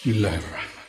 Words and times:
Bismillahirrahmanirrahim. 0.00 0.80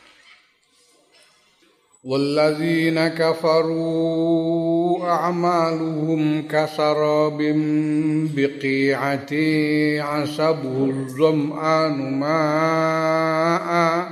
والذين 2.03 3.07
كفروا 3.07 5.09
أعمالهم 5.09 6.47
كسراب 6.47 7.37
بقيعة 8.35 9.33
عسبه 10.01 10.85
الظمآن 10.85 12.19
ماء 12.19 14.09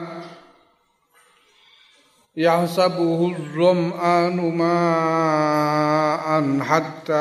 يحسبه 2.37 3.35
الظمآن 3.37 4.57
ماء 4.57 6.59
حتى 6.59 7.13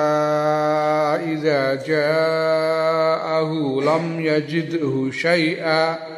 إذا 1.32 1.74
جاءه 1.86 3.80
لم 3.80 4.20
يجده 4.20 5.10
شيئا 5.10 6.17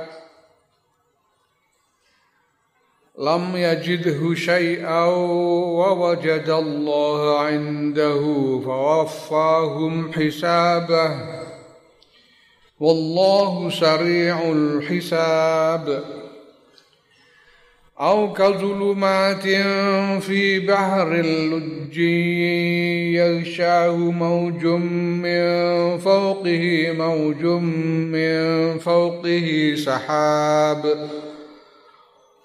لم 3.20 3.56
يجده 3.56 4.34
شيئا 4.34 5.04
ووجد 5.04 6.48
الله 6.48 7.38
عنده 7.38 8.20
فوفاهم 8.64 10.12
حسابه. 10.12 11.10
والله 12.80 13.70
سريع 13.70 14.52
الحساب. 14.52 16.04
أو 18.00 18.32
كظلمات 18.32 19.42
في 20.22 20.60
بحر 20.60 21.12
اللج 21.12 21.98
يغشاه 23.18 23.96
موج 23.96 24.66
من 24.66 25.98
فوقه 25.98 26.92
موج 26.92 27.44
من 27.44 28.78
فوقه 28.78 29.74
سحاب. 29.76 31.10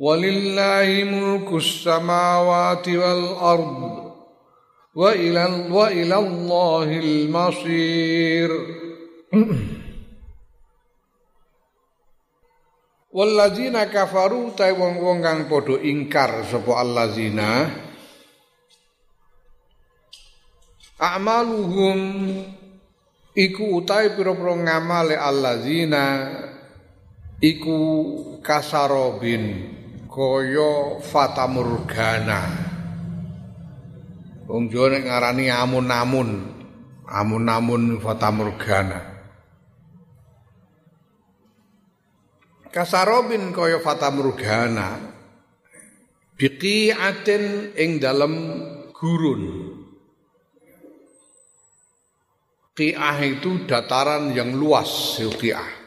ولله 0.00 0.88
ملك 1.04 1.48
السماوات 1.52 2.88
والأرض 2.88 3.80
وإلى, 4.94 5.44
وإلى 5.72 6.16
الله 6.16 6.88
المصير 7.00 8.50
Walladzina 13.16 13.88
kafaru 13.88 14.52
ta 14.52 14.68
wong-wong 14.76 15.24
kang 15.24 15.48
padha 15.48 15.80
ingkar 15.80 16.44
sapa 16.44 16.84
alladzina 16.84 17.64
A'maluhum 21.00 21.96
iku 23.32 23.80
utahe 23.80 24.12
pira-pira 24.12 24.60
ngamale 24.60 25.16
alladzina 25.16 26.04
iku 27.40 27.80
kasarobin 28.44 29.44
kaya 30.11 30.99
fatamurgana. 30.99 32.41
Wong 34.51 34.67
nek 34.67 35.03
ngarani 35.07 35.47
amun-amun. 35.47 36.29
Amun-amun 37.07 38.03
fatamurgana. 38.03 38.99
Kasarobin 42.67 43.55
kaya 43.55 43.79
fatamurgana. 43.79 44.99
Biqi'atin 46.35 47.75
ing 47.79 47.99
dalem 48.03 48.33
gurun. 48.91 49.43
Qiyah 52.71 53.19
itu 53.27 53.67
dataran 53.67 54.31
yang 54.31 54.55
luas, 54.55 55.19
qiyah 55.19 55.80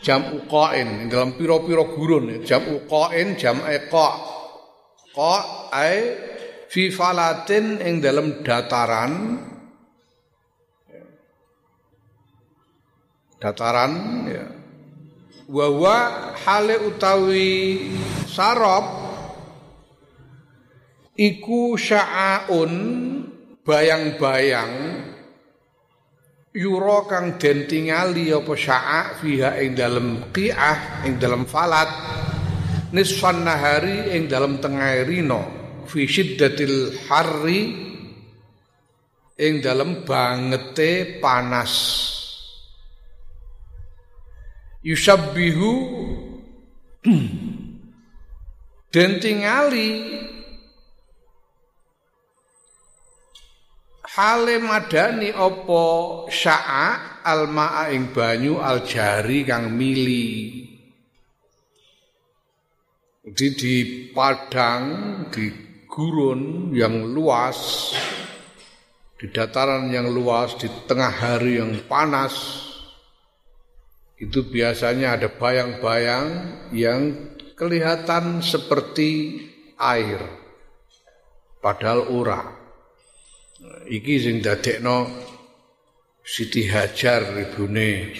jam 0.00 0.32
uqain 0.36 1.08
dalam 1.12 1.36
piro-piro 1.36 1.92
gurun. 1.94 2.42
Jam 2.44 2.64
uqain 2.66 3.36
jam 3.36 3.60
eqa 3.64 4.08
qa. 5.14 5.34
Ai 5.70 5.96
fi 6.68 6.88
falatin 6.90 7.78
ing 7.78 8.00
dalam 8.02 8.42
dataran. 8.42 9.12
Dataran 13.40 13.92
ya. 14.28 14.46
Wa 15.50 15.98
hale 16.36 16.76
utawi 16.86 17.90
sarop 18.30 18.86
iku 21.18 21.74
sya'aun 21.74 22.72
bayang-bayang 23.66 24.72
yura 26.50 27.06
kang 27.06 27.38
den 27.38 27.70
tingali 27.70 28.34
apa 28.34 28.52
sya'a 28.58 29.22
fiha 29.22 29.62
ing 29.62 29.78
dalem 29.78 30.30
qi'ah 30.34 31.06
ing 31.06 31.18
dalem 31.22 31.46
falat. 31.46 31.90
Nisfan 32.90 33.46
nahari 33.46 34.18
ing 34.18 34.26
dalem 34.26 34.58
tengah 34.58 35.06
rino 35.06 35.42
fi 35.86 36.10
syiddatil 36.10 37.06
harri 37.06 37.62
ing 39.38 39.54
dalem 39.62 40.02
bangete 40.02 41.22
panas. 41.22 41.74
Yusabbihu 44.82 45.70
den 48.92 49.10
tingali 49.22 49.88
hale 54.16 54.58
madani 54.58 55.30
apa 55.30 55.84
sya'a 56.26 57.22
alma'a 57.22 57.94
ing 57.94 58.10
banyu 58.10 58.58
aljari 58.58 59.46
kang 59.46 59.70
mili? 59.70 60.66
Di 63.20 63.48
di 63.54 64.10
padang 64.10 64.84
di 65.30 65.46
gurun 65.86 66.74
yang 66.74 67.14
luas 67.14 67.92
di 69.20 69.28
dataran 69.28 69.92
yang 69.92 70.08
luas 70.08 70.56
di 70.56 70.66
tengah 70.88 71.12
hari 71.12 71.60
yang 71.60 71.76
panas 71.84 72.66
itu 74.16 74.40
biasanya 74.48 75.20
ada 75.20 75.28
bayang-bayang 75.28 76.26
yang 76.72 77.30
kelihatan 77.52 78.40
seperti 78.40 79.44
air 79.76 80.24
padahal 81.60 82.08
ora 82.08 82.59
iki 83.90 84.14
sing 84.22 84.40
dadekno 84.40 85.08
Siti 86.20 86.68
Hajar 86.68 87.34
ibune 87.34 88.14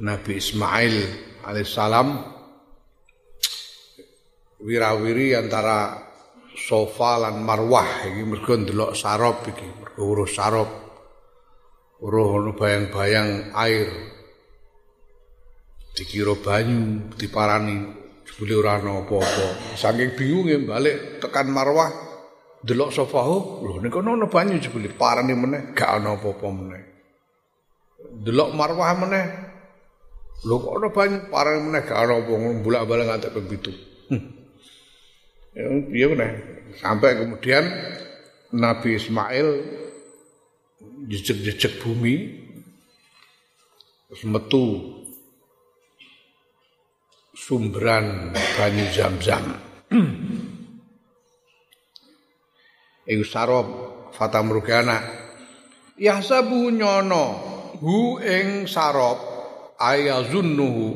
Nabi 0.00 0.32
Ismail 0.40 0.96
alaihissalam. 1.44 2.08
Wirawiri 4.60 5.38
antara 5.38 6.02
sofa 6.56 7.20
lan 7.20 7.40
marwah. 7.44 8.10
Iki 8.10 8.22
mergo 8.26 8.52
ndelok 8.58 8.92
sarop 8.96 9.46
iki 9.48 9.68
mergo 9.70 10.02
urus 10.02 10.34
sarop. 10.34 10.70
Uruh 12.00 12.40
ono 12.40 12.56
bayang-bayang 12.56 13.52
air. 13.54 13.88
Dikira 15.94 16.34
banyu 16.40 17.12
diparani. 17.14 17.76
Jebule 18.24 18.54
ora 18.56 18.80
apa-apa. 18.80 19.76
Saking 19.76 20.16
bingunge 20.16 20.64
balik 20.64 21.20
tekan 21.20 21.52
marwah 21.52 22.09
delok 22.60 22.92
sofahu 22.92 23.64
lho 23.64 23.80
nek 23.80 23.96
ono 23.96 24.28
banyu 24.28 24.60
jebule 24.60 24.92
parane 24.92 25.32
meneh 25.32 25.72
gak 25.72 26.00
ana 26.00 26.16
apa-apa 26.16 26.46
meneh. 26.52 26.82
Delok 28.20 28.52
marwah 28.52 28.92
meneh. 29.00 29.24
Lho 30.44 30.56
kok 30.60 30.72
ono 30.76 30.88
banyu? 30.92 31.18
Parane 31.32 31.60
meneh 31.64 31.80
gak 31.84 31.98
ana 32.04 32.20
apa 32.20 32.32
bolak-balik 32.60 33.04
ngantek 33.08 33.32
ping 33.32 33.46
7 33.48 34.12
hmm. 34.12 34.24
ya 35.92 36.06
meneh? 36.12 36.30
Sampai 36.76 37.16
kemudian 37.16 37.64
Nabi 38.52 38.98
Ismail 39.00 39.48
jejak-jejak 41.08 41.80
bumi 41.80 42.44
terus 44.10 44.26
metu 44.26 44.64
sumberan 47.32 48.36
banyu 48.58 48.84
zam-zam. 48.92 49.44
Iku 53.08 53.24
sarop 53.24 53.66
fata 54.12 54.40
murgana. 54.40 55.00
Yahsabu 56.00 56.72
nyono 56.72 57.24
hu 57.80 58.20
ing 58.20 58.64
sarop 58.64 59.18
ayazunnuhu. 59.76 60.88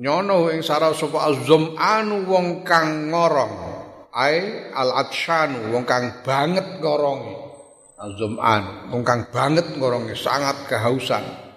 Nyono 0.00 0.50
ing 0.50 0.62
sarop 0.62 0.98
sapa 0.98 1.30
azum 1.30 1.78
anu 1.78 2.26
wong 2.26 2.66
kang 2.66 3.10
ngorong. 3.10 3.54
Ai 4.10 4.70
al 4.74 5.06
atshanu 5.06 5.70
wong 5.70 5.86
kang 5.86 6.26
banget 6.26 6.82
ngorongi. 6.82 7.34
Azum 7.98 8.38
anu 8.38 8.90
wong 8.90 9.02
kang 9.06 9.30
banget 9.30 9.66
ngorongi 9.78 10.14
sangat 10.18 10.66
kehausan 10.66 11.50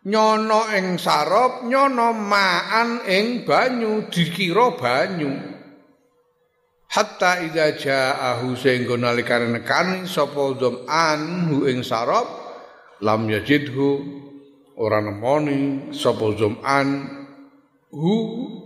nyono 0.00 0.64
ing 0.72 0.96
sarop 0.96 1.68
nyono 1.68 2.16
maan 2.16 3.04
ing 3.04 3.44
banyu 3.44 4.08
dikira 4.08 4.72
banyu 4.72 5.59
hatta 6.90 7.46
idza 7.46 7.66
ja'ahu 7.78 8.58
sehingga 8.58 8.98
nalikane 8.98 9.46
nekani 9.54 10.10
sapa 10.10 10.58
dzam'an 10.58 11.50
hu 11.50 11.56
ing 11.70 11.86
sarop 11.86 12.26
lam 13.00 13.30
yajidhu 13.30 13.88
ora 14.74 14.98
nemoni 14.98 15.94
sapa 15.94 16.34
dzam'an 16.34 16.88
hu 17.94 18.14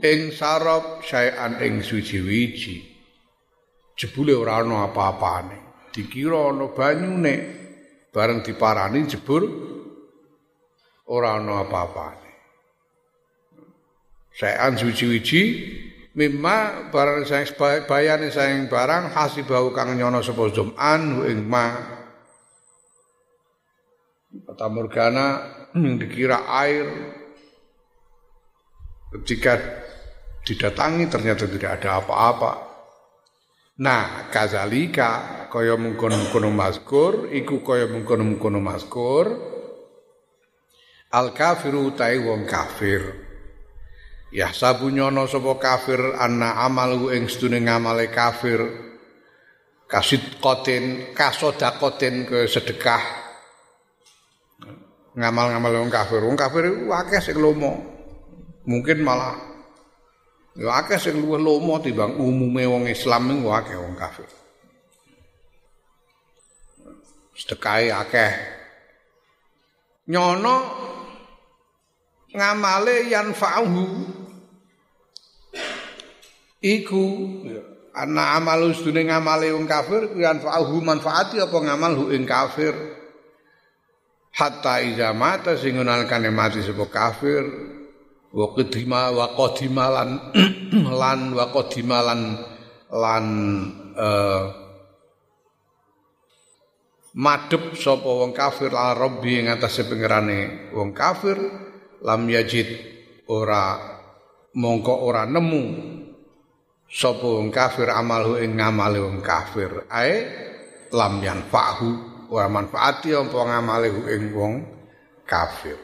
ing 0.01 0.33
sarop 0.33 1.05
sayan 1.05 1.61
ing 1.61 1.85
suci-wici 1.85 2.81
jebule 3.93 4.33
ora 4.33 4.65
ana 4.65 4.89
apa-apane 4.89 5.93
dikira 5.93 6.49
ana 6.49 6.73
banyune 6.73 7.35
bareng 8.09 8.41
diparani 8.41 9.05
jebul 9.05 9.45
ora 11.11 11.37
ana 11.37 11.67
apa-apane. 11.67 12.31
Saean 14.35 14.75
suci-wici 14.75 15.43
mimma 16.15 16.89
barang 16.95 17.27
sayang 17.27 17.87
bayane 17.87 18.31
sayang 18.31 18.71
barang 18.71 19.11
hasibau 19.11 19.75
kang 19.75 19.99
nyono 19.99 20.23
sapa 20.23 20.47
zuman 20.55 21.27
ing 21.27 21.43
ma 21.47 21.67
kata 24.35 24.67
Morgana 24.71 25.27
dikira 25.75 26.47
air 26.47 26.87
ketika 29.15 29.59
didatangi 30.43 31.07
ternyata 31.07 31.47
tidak 31.47 31.81
ada 31.81 32.03
apa-apa. 32.03 32.53
Nah, 33.75 34.31
kazalika 34.31 35.47
kaya 35.51 35.75
mungkon-mungkon 35.75 36.47
mazkur 36.55 37.27
iku 37.35 37.63
kaya 37.63 37.91
mungkon-mungkon 37.91 38.63
mazkur 38.63 39.55
Al 41.15 41.31
kafiru 41.31 41.95
tai 41.95 42.19
wong 42.19 42.43
kafir. 42.43 43.24
Ya 44.35 44.51
sabunyono 44.51 45.31
sapa 45.31 45.63
kafir 45.63 46.19
anna 46.19 46.59
amalu 46.67 47.15
ing 47.15 47.31
sedune 47.31 47.63
ngamale 47.63 48.11
kafir. 48.11 48.67
Kasit 49.87 50.43
kotin 50.43 51.15
kasodakotin 51.15 52.27
ke 52.27 52.51
sedekah. 52.51 52.99
Ngamal-ngamal 55.15 55.87
wong 55.87 55.93
kafir. 55.95 56.19
Wong 56.27 56.35
kafir 56.35 56.67
akeh 56.67 57.23
sing 57.23 57.39
lomo. 57.39 57.79
Mungkin 58.67 59.07
malah 59.07 59.39
ya 60.59 60.83
akeh 60.83 60.99
sing 60.99 61.15
luwih 61.15 61.39
lomo 61.39 61.79
timbang 61.79 62.19
umume 62.19 62.67
wong 62.67 62.91
Islam 62.91 63.31
ning 63.31 63.47
akeh 63.47 63.79
wong 63.79 63.95
kafir. 63.95 64.27
Sedekah 67.39 68.03
akeh. 68.03 68.33
Nyono 70.11 70.57
ngamale 72.35 73.07
yanfa'uhu 73.15 74.24
iku. 76.65 77.05
Ana 77.95 78.35
amalu 78.35 78.75
sedune 78.75 79.07
ngamale 79.07 79.55
wong 79.55 79.71
kafir 79.71 80.19
yanfa'uhu 80.19 80.83
manfaati 80.83 81.39
apa 81.39 81.55
ngamal 81.55 81.95
hu 81.95 82.05
ing 82.11 82.27
kafir? 82.27 82.75
Hatta 84.35 84.83
iza 84.83 85.15
mata 85.15 85.55
sing 85.55 85.79
nalkane 85.79 86.27
mati 86.35 86.59
sapa 86.59 86.91
kafir. 86.91 87.47
Wa 88.35 88.51
qadima 88.51 89.15
wa 89.15 89.31
qadimalan 89.39 90.11
lan 91.01 91.21
wa 91.39 91.55
qadimalan 91.55 92.21
lan 92.91 93.27
uh, 93.95 94.45
madhep 97.15 97.79
sapa 97.79 98.11
wong 98.11 98.35
kafir 98.35 98.75
ala 98.75 98.99
rabbi 98.99 99.39
ing 99.39 99.55
atase 99.55 99.87
pangerane 99.87 100.75
wong 100.75 100.91
kafir. 100.91 101.39
Lam 102.03 102.27
yajid 102.27 102.75
ora 103.31 103.79
mongko 104.59 104.95
ora 104.99 105.31
nemu 105.31 105.63
sapa 106.95 107.27
wong 107.27 107.51
kafir 107.51 107.91
amalhu 107.91 108.39
ing 108.39 108.55
ngamale 108.55 109.03
wong 109.03 109.19
kafir 109.19 109.91
ae 109.91 110.15
lam 110.95 111.19
yanfa'hu 111.19 111.91
ora 112.31 112.47
manfaati 112.47 113.11
apa 113.11 113.35
ngamale 113.35 113.91
ing 114.15 114.31
wong 114.31 114.55
kafir 115.27 115.75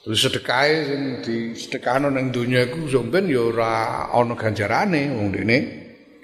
Terus 0.00 0.16
sedekah 0.16 0.64
sing 0.88 1.02
di 1.20 1.52
sedekahno 1.52 2.08
ning 2.08 2.32
donya 2.32 2.64
iku 2.64 2.88
sampean 2.88 3.28
ya 3.28 3.52
ora 3.52 4.08
ana 4.08 4.32
ganjarane 4.32 5.12
wong 5.12 5.28
dene 5.28 5.58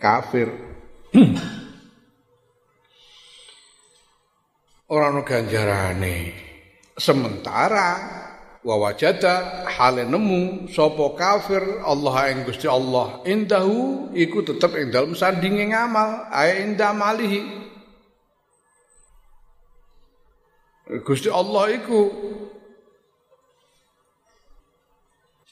kafir. 0.00 0.48
ora 4.96 5.12
ana 5.12 5.20
ganjarane. 5.28 6.16
Sementara 6.96 8.16
wa 8.66 8.74
wajada 8.82 9.62
hale 9.70 10.02
nemu 10.02 10.66
sapa 10.66 11.14
kafir 11.14 11.62
Allah 11.86 12.34
ing 12.34 12.42
Gusti 12.42 12.66
Allah. 12.66 13.22
Indahu 13.22 14.10
iku 14.10 14.42
tetep 14.42 14.74
ing 14.74 14.90
dalem 14.90 15.14
sandinge 15.14 15.70
ngamal 15.70 16.26
ae 16.34 16.66
indah 16.66 16.90
malihi. 16.90 17.46
Gusti 21.06 21.30
Allah 21.30 21.78
iku 21.78 22.10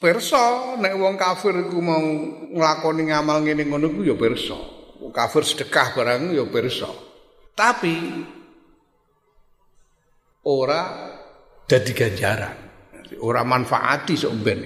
perso 0.02 0.74
nek 0.82 0.94
wong 0.98 1.14
kafir 1.14 1.54
iku 1.70 1.78
mau 1.78 2.02
nglakoni 2.50 3.14
ngamal 3.14 3.46
ngene 3.46 3.62
ngono 3.70 3.94
iku 3.94 4.00
ya 4.02 4.18
perso 4.18 4.58
kafir 5.14 5.46
sedekah 5.46 5.96
barang 5.96 6.22
ya 6.34 6.44
perso 6.44 6.90
tapi 7.56 7.96
ora 10.44 10.82
dadi 11.64 11.92
ganjaran 11.96 12.63
ora 13.20 13.42
manfaati 13.46 14.14
sok 14.18 14.34
ben. 14.42 14.60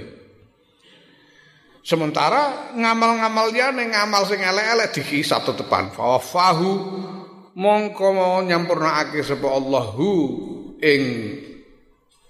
Sementara 1.89 2.75
ngamal-ngamal 2.77 3.49
liyane 3.49 3.89
ngamal 3.89 4.29
sing 4.29 4.45
elek-elek 4.45 4.93
dikisah 4.93 5.41
tetepan. 5.41 5.89
Fawafahu 5.89 6.71
mongko 7.57 8.45
nyampurnakake 8.45 9.25
sapa 9.25 9.49
Allahu 9.49 10.11
ing 10.85 11.03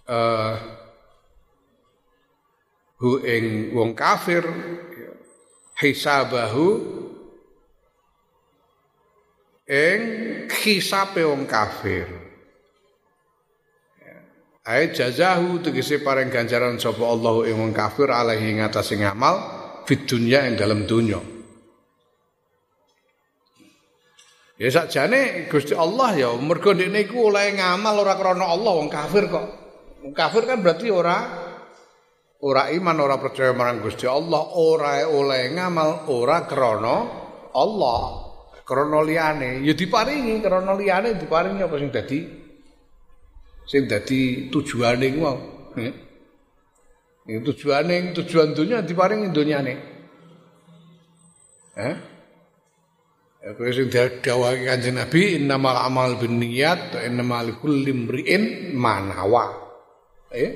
uh, 0.07 0.55
hu 3.03 3.19
ing 3.27 3.75
wong 3.75 3.99
kafir 3.99 4.47
hisabahu 5.79 6.69
ing 9.67 10.01
hisabe 10.55 11.27
wong 11.27 11.51
kafir. 11.51 12.27
Ai 14.69 14.93
jazahu 14.93 15.65
tegese 15.65 16.05
paring 16.05 16.29
ganjaran 16.29 16.77
sapa 16.77 17.01
Allah 17.01 17.49
ing 17.49 17.57
wong 17.57 17.73
kafir 17.73 18.13
alaihi 18.13 18.61
ngatasé 18.61 19.01
ngamal 19.01 19.41
fid 19.89 20.05
dunya 20.05 20.45
ing 20.45 20.61
dalam 20.61 20.85
dunya. 20.85 21.17
Ya 24.61 24.69
sakjane 24.69 25.49
Gusti 25.49 25.73
Allah 25.73 26.13
ya 26.21 26.29
mergo 26.37 26.77
ndekne 26.77 27.09
iku 27.09 27.33
oleh 27.33 27.57
ngamal 27.57 27.97
ora 28.05 28.21
krana 28.21 28.45
Allah 28.45 28.73
wong 28.77 28.93
kafir 28.93 29.33
kok. 29.33 29.47
Wong 30.05 30.13
kafir 30.13 30.45
kan 30.45 30.61
berarti 30.61 30.93
ora 30.93 31.17
ora 32.45 32.69
iman 32.69 32.97
ora 33.01 33.17
percaya 33.17 33.57
marang 33.57 33.81
Gusti 33.81 34.05
Allah, 34.05 34.53
ora 34.53 35.01
oleh 35.09 35.49
ngamal 35.49 36.13
ora 36.13 36.45
krana 36.45 36.97
Allah. 37.57 38.01
Krana 38.69 39.01
liyane 39.01 39.65
ya 39.65 39.73
diparingi 39.73 40.45
krana 40.45 40.77
liyane 40.77 41.17
diparingi 41.17 41.65
apa 41.65 41.77
sing 41.81 41.89
dadi 41.89 42.38
sing 43.69 43.85
dadi 43.85 44.49
tujuane 44.49 45.05
iku 45.13 45.21
mau. 45.21 45.39
Itu 47.29 47.53
tujuane 47.53 48.17
tujuan 48.17 48.57
dunia 48.57 48.81
diparingi 48.81 49.29
dunyane. 49.29 49.75
Eh? 51.77 51.97
Ya 53.39 53.55
kowe 53.55 53.71
sing 53.71 53.93
dawuhake 53.93 54.67
Kanjeng 54.67 54.97
Nabi 54.99 55.39
innamal 55.39 55.77
amal 55.79 56.19
binniyat 56.19 56.97
wa 56.97 57.01
innamal 57.05 57.53
likulli 57.53 57.93
imri'in 57.93 58.75
ma 58.75 58.99
nawa. 59.05 59.47
Eh, 60.33 60.51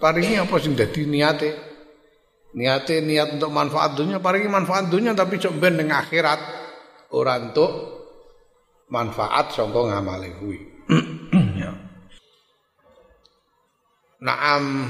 paringi 0.00 0.38
apa 0.38 0.56
sing 0.62 0.78
dadi 0.78 1.04
niate? 1.04 1.50
Niate 2.56 3.02
niat 3.04 3.36
untuk 3.40 3.52
manfaat 3.52 3.96
dunia, 3.96 4.20
paringi 4.20 4.48
manfaat 4.48 4.88
dunia 4.88 5.12
tapi 5.12 5.40
cok 5.40 5.56
ben 5.60 5.76
ning 5.76 5.88
akhirat 5.90 6.40
ora 7.12 7.36
untuk 7.40 7.72
manfaat 8.92 9.56
saka 9.56 9.80
ngamale 9.88 10.28
kuwi 10.36 10.58
ya 10.60 11.00
Naam. 14.22 14.86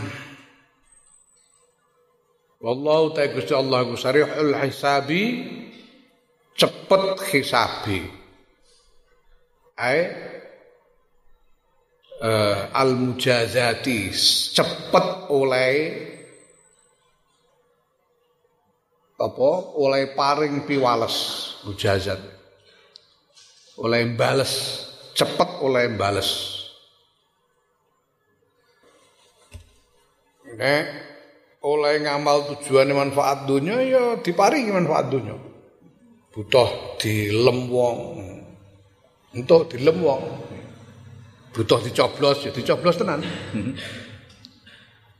Wallahu 2.60 3.16
ta'ala 3.16 3.64
Allah 3.64 3.88
sarihul 3.96 4.52
hisabi 4.52 5.22
cepet 6.52 7.04
hisabi. 7.32 8.12
Ai 9.80 9.98
uh, 12.20 12.76
al 12.76 12.92
mujazati 12.92 14.12
cepet 14.52 15.06
oleh 15.32 15.74
apa? 19.16 19.50
Oleh 19.80 20.12
paring 20.12 20.68
piwales 20.68 21.16
mujazat. 21.64 22.20
Oleh 23.80 24.12
bales 24.12 24.52
cepet 25.16 25.64
oleh 25.64 25.88
bales 25.96 26.62
nek 30.59 30.85
oleh 31.62 32.02
ngamal 32.02 32.50
tujuannya 32.54 32.94
manfaat 32.94 33.47
dunia 33.47 33.78
ya 33.82 34.04
diparingi 34.18 34.73
manfaat 34.75 35.06
dunia 35.09 35.37
butuh 36.32 36.99
dilem 36.99 37.68
wong 37.71 37.99
untuk 39.37 39.71
dilem 39.71 39.97
wong 40.02 40.23
butuh 41.52 41.80
dicoblos 41.85 42.44
ya 42.44 42.50
dicoblos 42.50 42.99
tenan 42.99 43.21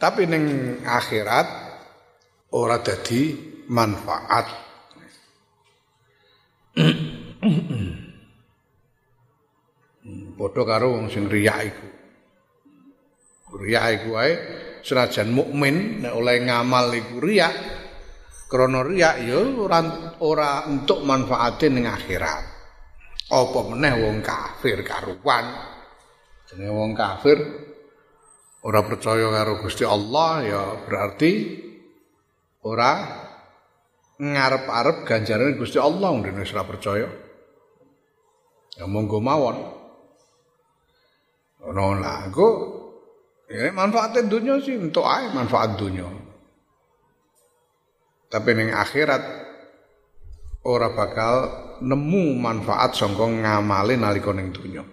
tapi 0.03 0.27
neng 0.27 0.83
akhirat 0.83 1.47
ora 2.59 2.83
dadi 2.83 3.53
manfaat. 3.71 4.47
Padha 10.35 10.63
karo 10.67 10.99
wong 10.99 11.07
sing 11.07 11.31
riya 11.31 11.63
iku. 11.63 12.02
Riya 13.53 13.93
iku 14.01 14.17
wae 14.17 14.33
senajan 14.81 15.31
mukmin 15.31 16.01
nek 16.03 16.13
oleh 16.17 16.41
ngamal 16.41 16.89
iku 16.97 17.21
riya. 17.21 17.49
Krana 18.49 18.85
riya 18.85 19.17
ya 19.21 19.41
ora 19.41 19.81
ora 20.21 20.69
entuk 20.69 21.05
manfaate 21.05 21.73
ning 21.73 21.89
akhirat. 21.89 22.45
Apa 23.33 23.61
meneh 23.73 23.93
wong 23.97 24.21
kafir 24.21 24.81
karuan. 24.85 25.57
Jenenge 26.49 26.73
wong 26.73 26.93
kafir 26.93 27.39
ora 28.65 28.81
percaya 28.85 29.29
karo 29.33 29.53
Gusti 29.65 29.85
Allah 29.89 30.31
ya 30.45 30.63
berarti 30.85 31.33
ora 32.69 32.93
ngarep-arep 34.21 34.97
ganjaran 35.09 35.57
Gusti 35.57 35.81
Allah 35.81 36.09
wong 36.13 36.29
dene 36.29 36.45
ora 36.45 36.65
percaya. 36.69 37.09
Ya 38.77 38.85
monggo 38.85 39.21
mawon. 39.21 39.57
Ono 41.63 41.95
lah 41.97 42.27
engko 42.27 42.82
ya 43.51 43.71
manfaatnya 43.73 44.29
dunia 44.29 44.59
sih 44.63 44.79
untuk 44.79 45.07
ae 45.07 45.31
manfaat 45.33 45.75
dunia. 45.79 46.07
Tapi 48.33 48.51
ning 48.57 48.71
akhirat 48.73 49.23
ora 50.65 50.95
bakal 50.95 51.35
nemu 51.83 52.39
manfaat 52.39 52.95
sangka 52.95 53.27
ngamale 53.27 53.99
nalika 53.99 54.31
ning 54.33 54.55
dunia. 54.55 54.85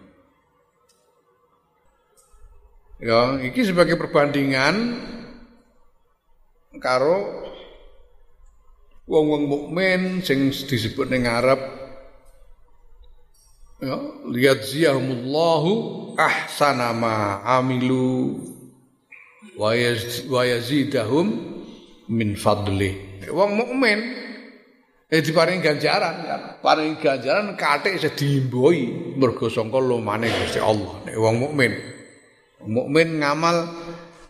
Ya, 3.00 3.40
iki 3.40 3.64
sebagai 3.64 3.96
perbandingan 3.96 4.76
karo 6.84 7.48
wong-wong 9.08 9.44
mukmin 9.48 10.20
sing 10.20 10.52
disebut 10.52 11.08
ning 11.08 11.24
Arab 11.24 11.58
ya 13.80 13.96
lihat 14.28 14.60
ziyahumullahu 14.68 15.72
ahsana 16.20 16.92
ma 16.92 17.40
amilu 17.44 18.40
wa 19.56 20.44
yazidahum 20.44 21.28
min 22.12 22.36
fadli. 22.36 23.24
Wong 23.32 23.56
mukmin 23.56 24.00
eh 25.10 25.20
diparingi 25.24 25.64
ganjaran 25.64 26.16
kan? 26.28 26.42
Paring 26.64 27.00
ganjaran 27.00 27.56
kathik 27.56 28.00
sedimboi 28.00 29.16
mergo 29.16 29.48
sangka 29.48 29.80
lumane 29.80 30.28
Gusti 30.28 30.60
Allah. 30.60 31.00
Nek 31.08 31.16
wong 31.16 31.36
mukmin 31.40 31.72
mukmin 32.68 33.24
ngamal 33.24 33.58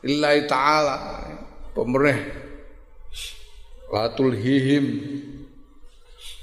lillahi 0.06 0.46
taala 0.46 0.96
pemerintah 1.74 2.38
la 3.90 4.14
tulhihim 4.14 4.86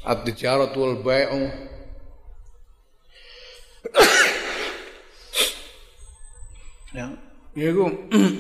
at-tijaratu 0.03 0.77
wal 0.83 0.99
bai'u 0.99 1.47
ya. 6.97 7.09
Iku. 7.57 7.85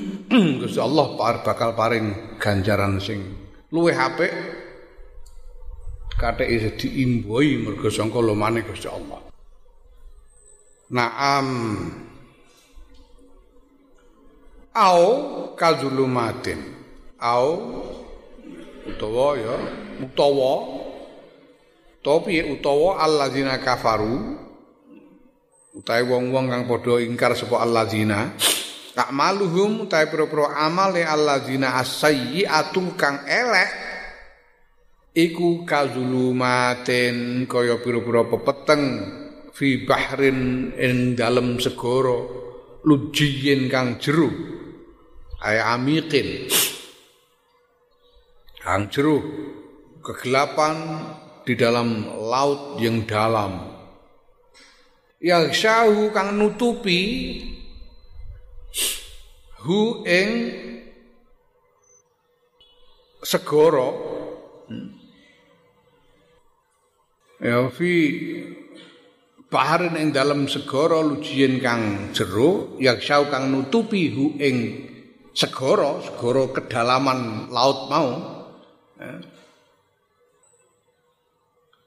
Gusti 0.61 0.81
Allah 0.81 1.07
bakal 1.45 1.77
paring 1.77 2.37
ganjaran 2.41 2.97
sing 3.01 3.21
luwih 3.73 3.97
apik. 3.97 4.33
Kathek 6.17 6.49
isa 6.49 6.71
diimboi 6.73 7.61
mergo 7.61 7.93
sangka 7.93 8.25
lumane 8.25 8.65
Gusti 8.65 8.89
Allah. 8.89 9.21
Naam. 10.89 11.49
Au 14.77 15.05
kazulumatin. 15.57 16.61
Au 17.21 17.49
utawa 18.85 19.37
ya 19.41 19.57
utawa 20.05 20.53
piye? 22.25 22.45
Utawa 22.53 23.01
alladzina 23.01 23.59
kafaru 23.59 24.36
utawi 25.77 26.03
wong-wong 26.09 26.49
kang 26.49 26.65
padha 26.65 27.05
ingkar 27.05 27.37
sapa 27.37 27.61
alladzina 27.61 28.33
maluhum 29.13 29.85
utawi 29.85 30.09
pira-pira 30.09 30.57
amale 30.57 31.05
alladzina 31.05 31.77
as-sayyi'atu 31.77 32.97
kang 32.97 33.29
elek 33.29 33.71
iku 35.13 35.69
kazulumatin 35.69 37.45
kaya 37.45 37.77
pira-pira 37.85 38.25
pepeteng 38.25 38.83
fi 39.53 39.85
bahrin 39.85 40.73
ing 40.81 41.13
dalem 41.13 41.61
segara 41.61 42.25
lujiyin 42.89 43.69
kang 43.69 44.01
jero 44.01 44.33
ay 45.45 45.61
amikin 45.61 46.49
Hang 48.67 48.91
jeruh 48.91 49.23
kegelapan 50.03 50.75
di 51.47 51.55
dalam 51.55 52.03
laut 52.19 52.83
yang 52.83 53.07
dalam. 53.07 53.76
Yang 55.27 55.67
syahu 55.67 56.15
kang 56.15 56.39
nutupi 56.39 57.03
hu 59.67 60.07
ing 60.07 60.31
segoro 63.27 63.91
ya 67.43 67.67
fi 67.75 67.93
baharin 69.51 69.99
ing 69.99 70.15
dalam 70.15 70.47
segoro 70.47 71.03
lujien 71.03 71.59
kang 71.59 72.15
jero 72.15 72.79
yang 72.79 73.03
syahu 73.03 73.27
kang 73.27 73.51
nutupi 73.51 74.15
hu 74.15 74.39
ing 74.39 74.57
segoro 75.35 76.07
segoro 76.07 76.55
kedalaman 76.55 77.51
laut 77.51 77.91
mau 77.91 78.09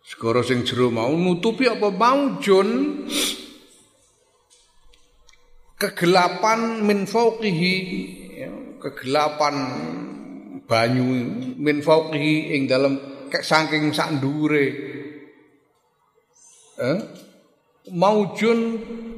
Segara 0.10 0.42
sing 0.42 0.66
jero 0.66 0.90
mau 0.90 1.14
nutupi 1.14 1.70
apa 1.70 1.94
maujun 1.94 3.06
kegelapan 5.78 6.82
min 6.82 7.06
fauqihi 7.06 7.76
ya, 8.42 8.50
kegelapan 8.82 9.56
banyu 10.66 11.06
min 11.62 11.86
fauqihi 11.86 12.58
ing 12.58 12.66
dalam 12.66 12.98
saking 13.30 13.94
sak 13.94 14.18
ndure 14.18 14.66
eh? 16.82 17.00
maujun 17.94 18.60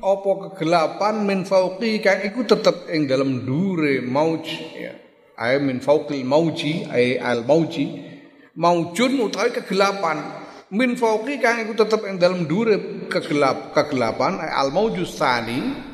apa 0.04 0.32
kegelapan 0.52 1.24
min 1.24 1.48
fauqi 1.48 2.04
kang 2.04 2.20
iku 2.20 2.44
tetep 2.44 2.92
ing 2.92 3.08
dalam 3.08 3.48
ndure 3.48 4.04
mauj 4.04 4.44
ya. 4.76 4.92
Ay 5.40 5.64
min 5.64 5.80
fauqil 5.80 6.28
mauji 6.28 6.84
ay 6.92 7.16
al 7.16 7.48
mauji. 7.48 8.12
Maujun 8.60 9.32
utawi 9.32 9.56
kegelapan 9.56 10.41
min 10.72 10.96
fauqi 10.96 11.38
kang 11.44 11.68
iku 11.68 11.76
tetep 11.76 12.08
ing 12.08 12.16
dalem 12.16 12.48
dure 12.48 13.06
kegelap 13.12 13.76
kegelapan 13.76 14.40
al 14.40 14.72
maujus 14.72 15.20
tsani. 15.20 15.92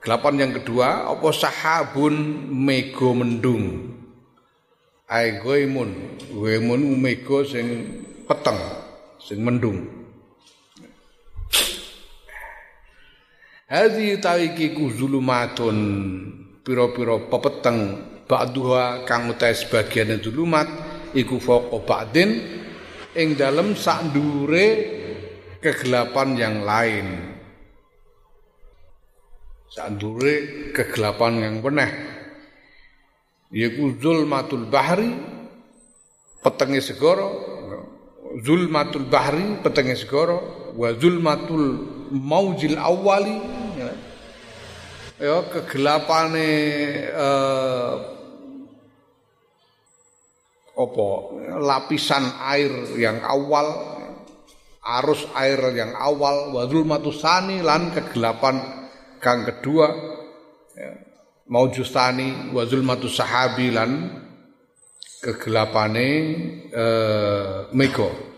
Gelapan 0.00 0.34
yang 0.40 0.52
kedua 0.56 1.12
apa 1.12 1.28
sahabun 1.30 2.48
mego 2.50 3.14
mendung. 3.14 3.94
Ay 5.06 5.38
goimun 5.38 6.18
goimun 6.34 6.98
mego 6.98 7.46
sing 7.46 8.00
peteng 8.26 8.58
sing 9.22 9.38
mendung. 9.44 9.86
Hadhi 13.70 14.18
tawiki 14.18 14.74
ku 14.74 14.90
zulumatun 14.90 15.78
piro-piro 16.66 17.30
pepeteng 17.30 18.02
ba'duha 18.26 19.06
kang 19.06 19.30
utahe 19.30 19.54
sebagian 19.54 20.18
zulumat 20.18 20.66
iku 21.14 21.38
fauqa 21.38 21.78
ba'din 21.86 22.30
ing 23.16 23.34
dalem 23.34 23.74
sak 23.74 24.10
ndure 24.10 24.66
kegelapan 25.60 26.28
yang 26.38 26.56
lain. 26.62 27.06
Sandure 29.70 30.34
kegelapan 30.74 31.46
yang 31.46 31.56
peneh. 31.62 31.92
Yaiku 33.54 33.98
zulmatul 34.02 34.66
bahri 34.66 35.14
petenge 36.42 36.82
segara 36.82 37.26
zulmatul 38.42 39.06
bahri 39.10 39.58
petenge 39.62 39.94
segara 39.98 40.38
wa 40.74 40.88
zulmatul 40.94 41.86
maujil 42.14 42.78
awali 42.78 43.38
ya, 43.78 43.90
ya 45.18 45.36
kegelapane 45.50 46.50
eh, 47.10 47.94
apa 50.80 51.08
lapisan 51.60 52.24
air 52.48 52.72
yang 52.96 53.20
awal 53.20 53.68
arus 54.80 55.28
air 55.36 55.60
yang 55.76 55.92
awal 55.92 56.56
wa 56.56 56.64
zulmatus 56.64 57.20
sani 57.20 57.60
lan 57.60 57.92
kegelapan 57.92 58.88
kang 59.20 59.44
kedua 59.44 59.92
ya, 60.72 60.90
maujustani 61.52 62.48
wa 62.56 62.64
zulmatus 62.64 63.20
sahabi 63.20 63.68
lan 63.68 64.08
kegelapane 65.20 66.08
eh, 66.72 67.68
mego 67.76 68.30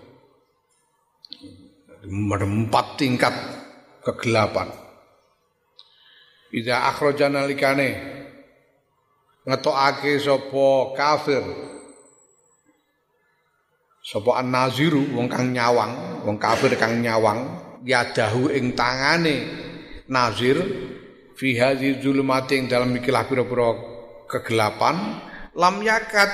empat 2.02 2.98
tingkat 2.98 3.34
kegelapan. 4.02 4.68
Ida 6.52 6.90
akhrajana 6.92 7.46
likane 7.48 7.96
ngetokake 9.46 10.20
sapa 10.20 10.68
kafir 10.98 11.42
sapa 14.02 14.42
an-naziru 14.42 15.14
wong 15.14 15.30
kang 15.30 15.54
nyawang 15.54 16.26
wong 16.26 16.36
kafir 16.42 16.74
kang 16.74 16.98
nyawang 16.98 17.46
yadahu 17.86 18.50
ing 18.50 18.74
tangane 18.74 19.46
nazir 20.10 20.58
fi 21.38 21.54
hadzi 21.54 22.02
zulumati 22.02 22.58
dalam 22.66 22.90
ikilah 22.98 23.24
pira-pira 23.30 23.70
kegelapan 24.26 25.22
lam 25.54 25.80
yakat 25.86 26.30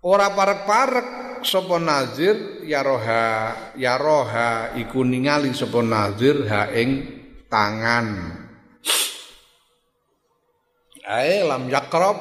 Ora 0.00 0.32
parek-parek 0.32 1.08
sapa 1.44 1.76
nazir 1.76 2.64
ya 2.64 2.80
roha 2.80 3.52
ya 3.76 4.00
roha 4.00 4.72
iku 4.80 5.04
ningali 5.04 5.52
sapa 5.52 5.84
nazir 5.84 6.40
ha 6.48 6.72
ing 6.72 7.04
tangan. 7.52 8.32
Ae 11.04 11.44
lam 11.44 11.68
yakrab 11.68 12.16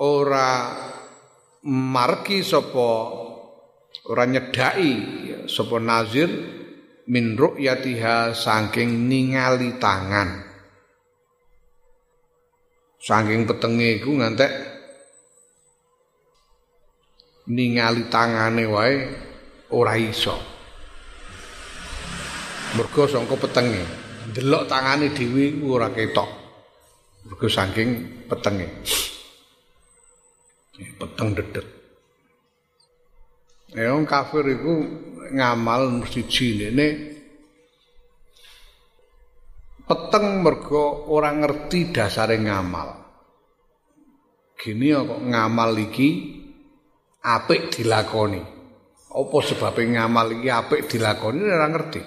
ora 0.00 0.50
marki 1.66 2.42
sapa 2.42 2.90
ora 4.10 4.24
nyedai 4.26 4.92
sapa 5.46 5.78
nazir 5.78 6.30
min 7.06 7.38
ru'yatiha 7.38 8.34
saking 8.34 9.06
ningali 9.06 9.78
tangan. 9.78 10.50
Saking 13.02 13.46
petenge 13.46 13.98
iku 13.98 14.14
ngantek 14.14 14.52
ningali 17.50 18.06
tangane 18.06 18.64
wae 18.70 18.94
ora 19.74 19.98
iso. 19.98 20.38
Mergo 22.72 23.04
sangka 23.04 23.36
petenge, 23.36 23.84
delok 24.32 24.64
tangane 24.70 25.12
dhewe 25.12 25.60
ora 25.66 25.90
ketok. 25.90 26.30
Mergo 27.26 27.46
saking 27.50 28.22
petenge. 28.30 28.70
Peteng 30.72 31.36
dedet. 31.36 31.66
Ya 33.76 33.92
kafir 34.08 34.44
iku 34.56 34.74
ngamal 35.32 36.00
siji 36.08 36.72
ne 36.72 36.88
peteng 39.84 40.40
mergo 40.40 41.12
ora 41.12 41.28
ngerti 41.36 41.92
dasare 41.92 42.40
ngamal. 42.40 42.88
Gini 44.56 44.96
kok 44.96 45.20
ngamal 45.28 45.76
iki 45.76 46.08
apik 47.20 47.68
dilakoni. 47.68 48.40
Apa 49.12 49.36
sebabe 49.44 49.84
ngamal 49.84 50.40
iki 50.40 50.48
apik 50.48 50.88
dilakoni 50.88 51.40
ora 51.52 51.68
ngerti. 51.68 52.00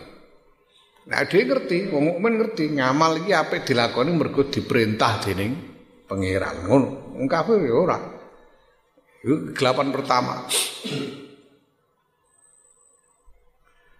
Nah 1.05 1.21
dhewe 1.21 1.45
ngerti, 1.45 1.93
wong 1.93 2.17
mukmin 2.17 2.41
ngerti 2.41 2.73
ngamal 2.73 3.21
iki 3.21 3.29
apik 3.29 3.61
dilakoni 3.61 4.09
mergo 4.09 4.49
diperintah 4.49 5.21
dening 5.21 5.53
pangeran. 6.09 6.65
Ngono. 6.65 7.13
Wong 7.13 7.29
kafir 7.29 7.61
ya 7.61 7.77
ora. 7.77 8.14
Kegelapan 9.25 9.89
pertama. 9.89 10.45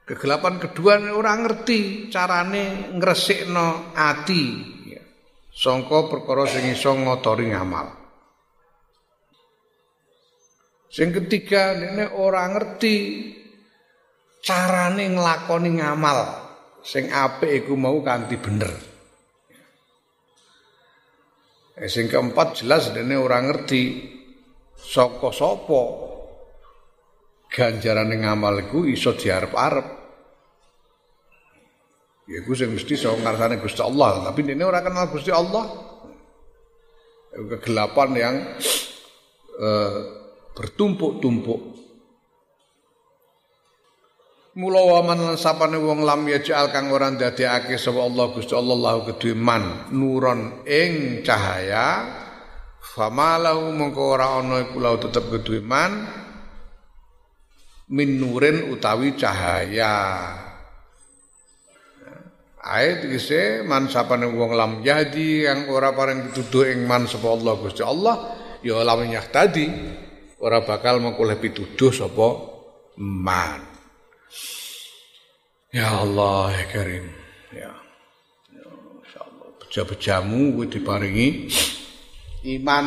Kegelapan 0.06 0.62
kedua 0.62 1.02
orang 1.02 1.50
ngerti 1.50 2.14
carane 2.14 2.94
ngresikno 2.94 3.98
ati. 3.98 4.44
Sangka 5.50 6.06
perkara 6.06 6.46
sing 6.46 6.70
iso 6.70 6.94
ngotori 6.94 7.50
ngamal. 7.50 7.90
Sing 10.94 11.10
ketiga 11.10 11.74
ini 11.74 12.06
orang 12.06 12.54
ngerti 12.54 12.96
carane 14.46 15.10
nglakoni 15.10 15.82
ngamal 15.82 16.20
sing 16.86 17.10
apik 17.10 17.66
iku 17.66 17.74
mau 17.74 17.98
kanthi 18.06 18.38
bener. 18.38 18.72
Eh, 21.82 21.90
sing 21.90 22.06
keempat 22.08 22.62
jelas 22.62 22.94
dene 22.94 23.18
orang 23.18 23.50
ngerti 23.50 24.15
saka 24.76 25.32
sapa 25.32 25.82
ganjarane 27.56 28.20
ngamal 28.20 28.68
iku 28.68 28.84
iso 28.84 29.16
diarep-arep. 29.16 29.88
Ya 32.26 32.42
iku 32.42 32.52
sing 32.58 32.74
mesti 32.76 33.00
saka 33.00 33.22
ngarsane 33.22 33.62
Gusti 33.62 33.80
Allah, 33.80 34.28
tapi 34.28 34.44
dene 34.44 34.66
ora 34.66 34.84
kenal 34.84 35.08
Gusti 35.08 35.32
Allah. 35.32 35.66
Kegelapan 37.36 38.10
yang 38.16 38.36
eh, 39.60 39.98
bertumpuk-tumpuk. 40.56 41.62
Mula 44.56 44.80
waman 44.88 45.20
lan 45.20 45.36
sapane 45.36 45.76
wong 45.76 46.08
lam 46.08 46.24
yaj'al 46.32 46.72
kang 46.72 46.88
ora 46.88 47.12
ndadekake 47.12 47.76
sapa 47.76 48.00
Allah 48.00 48.32
Gusti 48.32 48.56
Allah 48.56 48.78
lahu 48.80 49.00
kedue 49.12 49.36
man 49.36 49.92
nuron 49.92 50.64
ing 50.64 51.20
cahaya 51.28 52.24
famalahu 52.96 53.76
mengko 53.76 54.16
ora 54.16 54.40
ana 54.40 54.64
iku 54.64 54.80
lahu 54.80 54.96
tetep 55.04 55.28
kedue 55.28 55.60
man 55.60 56.08
min 57.92 58.16
nurin 58.16 58.72
utawi 58.72 59.20
cahaya 59.20 59.94
Ayat 62.66 63.06
kise 63.06 63.62
man 63.62 63.94
sapane 63.94 64.26
wong 64.26 64.58
lam 64.58 64.82
yahdi 64.82 65.46
yang 65.46 65.70
ora 65.70 65.94
paring 65.94 66.34
pituduh 66.34 66.66
ing 66.66 66.90
man 66.90 67.06
sapa 67.06 67.30
Allah 67.30 67.54
Gusti 67.62 67.86
Allah 67.86 68.34
ya 68.66 68.82
lam 68.82 69.06
yahtadi 69.06 69.70
ora 70.42 70.66
bakal 70.66 70.98
mengkoleh 70.98 71.38
pituduh 71.38 71.94
sapa 71.94 72.26
man. 72.98 73.62
Ya 75.70 75.94
Allah 75.94 76.58
ya 76.58 76.66
Karim. 76.74 77.06
Ya. 77.54 77.70
Ya 78.50 78.66
insyaallah 78.66 79.62
beja-bejamu 79.62 80.66
diparingi 80.66 81.54
iman 82.46 82.86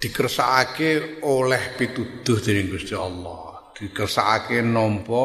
dikersakake 0.00 1.20
oleh 1.28 1.76
pituduh 1.76 2.40
dening 2.40 2.72
Gusti 2.72 2.96
Allah, 2.96 3.70
dikersakake 3.76 4.64
nampa 4.64 5.24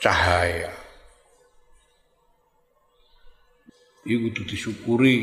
cahaya. 0.00 0.72
Iku 4.02 4.32
kudu 4.32 4.42
disyukuri 4.48 5.16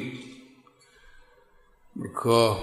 mergo 1.99 2.55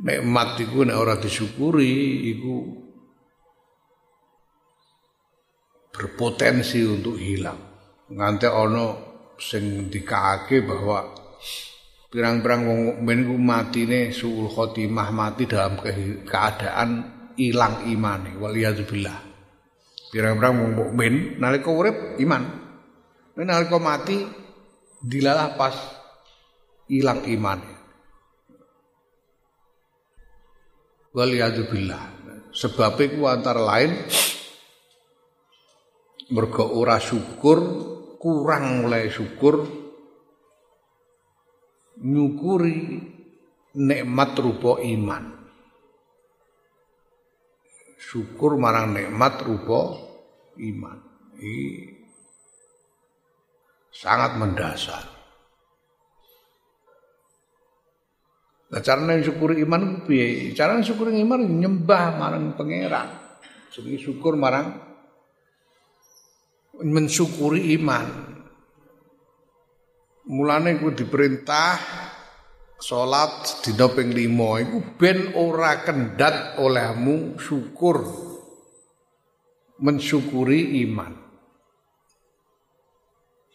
nikmat 0.00 0.56
iku 0.64 0.86
nek 0.88 0.96
ora 0.96 1.20
disyukuri 1.20 1.92
iku 2.32 2.54
berpotensi 5.92 6.80
untuk 6.88 7.20
hilang. 7.20 7.60
Nganti 8.08 8.48
ana 8.48 9.15
sing 9.36 9.92
dikaake 9.92 10.64
bahwa 10.64 11.12
pirang-pirang 12.12 12.62
wong 12.66 12.80
mukmin 12.92 13.18
iku 13.28 13.36
matine 13.36 14.00
suul 14.10 14.48
khotimah 14.48 15.12
mati 15.12 15.44
dalam 15.44 15.76
keadaan 16.24 16.90
hilang 17.36 17.88
imane 17.88 18.36
waliyadzubillah. 18.40 19.18
Pirang-pirang 20.12 20.54
wong 20.60 20.72
mukmin 20.72 21.14
nalika 21.40 21.70
urip 21.72 22.16
iman. 22.20 22.42
Nalika 23.36 23.76
mati 23.76 24.24
dilalah 25.04 25.54
pas 25.60 25.76
hilang 26.88 27.24
imannya. 27.28 27.76
waliyadzubillah 31.16 32.02
sebab 32.52 33.00
itu 33.00 33.24
antara 33.24 33.56
lain 33.64 33.96
mergo 36.28 36.76
ora 36.76 37.00
syukur 37.00 37.58
kurang 38.16 38.84
mulai 38.84 39.08
syukur 39.12 39.64
nyukuri 42.00 43.00
nikmat 43.76 44.32
rupa 44.36 44.80
iman 44.80 45.36
syukur 48.06 48.54
marang 48.54 48.94
nikmat 48.94 49.42
rupa 49.42 49.98
iman. 50.62 50.98
Ini 51.36 51.64
sangat 53.90 54.38
mendasar. 54.38 55.04
Nah, 58.66 58.82
cara 58.82 59.14
syukur 59.22 59.54
iman 59.58 60.06
piye? 60.06 60.50
Cara 60.54 60.78
syukur 60.82 61.10
iman 61.10 61.42
nyembah 61.42 62.04
marang 62.18 62.54
pangeran. 62.54 63.10
Jadi 63.74 64.00
syukur 64.00 64.38
marang 64.38 64.85
mensyukuri 66.82 67.76
iman. 67.80 68.08
Mulane 70.26 70.82
ku 70.82 70.90
diperintah 70.90 71.78
salat 72.82 73.62
dina 73.62 73.86
ping 73.88 74.10
5 74.12 74.64
iku 74.66 74.78
ben 74.98 75.18
ora 75.38 75.80
kendat 75.86 76.58
olehmu 76.58 77.38
syukur. 77.38 78.02
Mensyukuri 79.76 80.82
iman. 80.88 81.12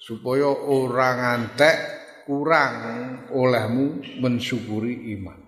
Supaya 0.02 0.50
ora 0.50 1.10
ngantek 1.18 1.78
kurang 2.26 2.76
olehmu 3.34 4.18
mensyukuri 4.22 5.12
iman. 5.18 5.40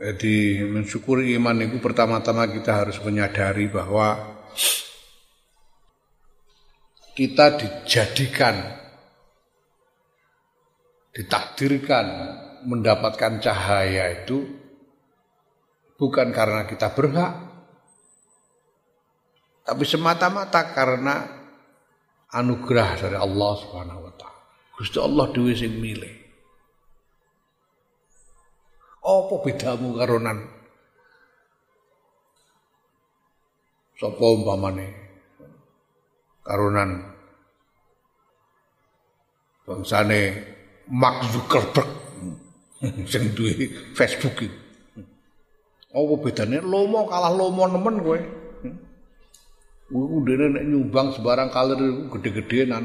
Jadi 0.00 0.64
mensyukuri 0.64 1.36
iman 1.36 1.60
itu 1.60 1.76
pertama-tama 1.76 2.48
kita 2.48 2.72
harus 2.72 2.96
menyadari 3.04 3.68
bahwa 3.68 4.39
kita 7.20 7.52
dijadikan 7.60 8.56
ditakdirkan 11.12 12.06
mendapatkan 12.64 13.44
cahaya 13.44 14.24
itu 14.24 14.48
bukan 16.00 16.32
karena 16.32 16.64
kita 16.64 16.88
berhak 16.96 17.36
tapi 19.68 19.84
semata-mata 19.84 20.72
karena 20.72 21.28
anugerah 22.32 22.96
dari 22.96 23.18
Allah 23.20 23.52
Subhanahu 23.52 24.00
wa 24.00 24.12
taala. 24.16 24.40
Gusti 24.80 24.96
Allah 24.96 25.28
dhewe 25.28 25.52
sing 25.52 25.76
milih. 25.76 26.16
Apa 29.04 29.34
bedamu 29.44 29.92
karo 30.00 30.16
nan? 30.16 30.38
Sapa 34.00 34.24
umpamane 34.24 34.99
karonan 36.44 37.04
bangsane 39.66 40.20
Mark 40.90 41.22
Zuckerberg 41.30 41.90
sing 43.12 43.36
duwe 43.36 43.70
Facebook 43.94 44.40
iki. 44.40 44.48
Apa 45.90 46.14
bedane 46.22 46.62
lomo 46.62 47.06
kalah 47.06 47.34
lomo 47.34 47.66
nemen 47.66 47.96
kowe? 48.02 48.20
Kuwi 49.90 50.22
dene 50.22 50.46
nek 50.54 50.64
nyumbang 50.70 51.10
sebarang 51.18 51.50
kalir 51.50 51.80
gede-gedean. 52.14 52.78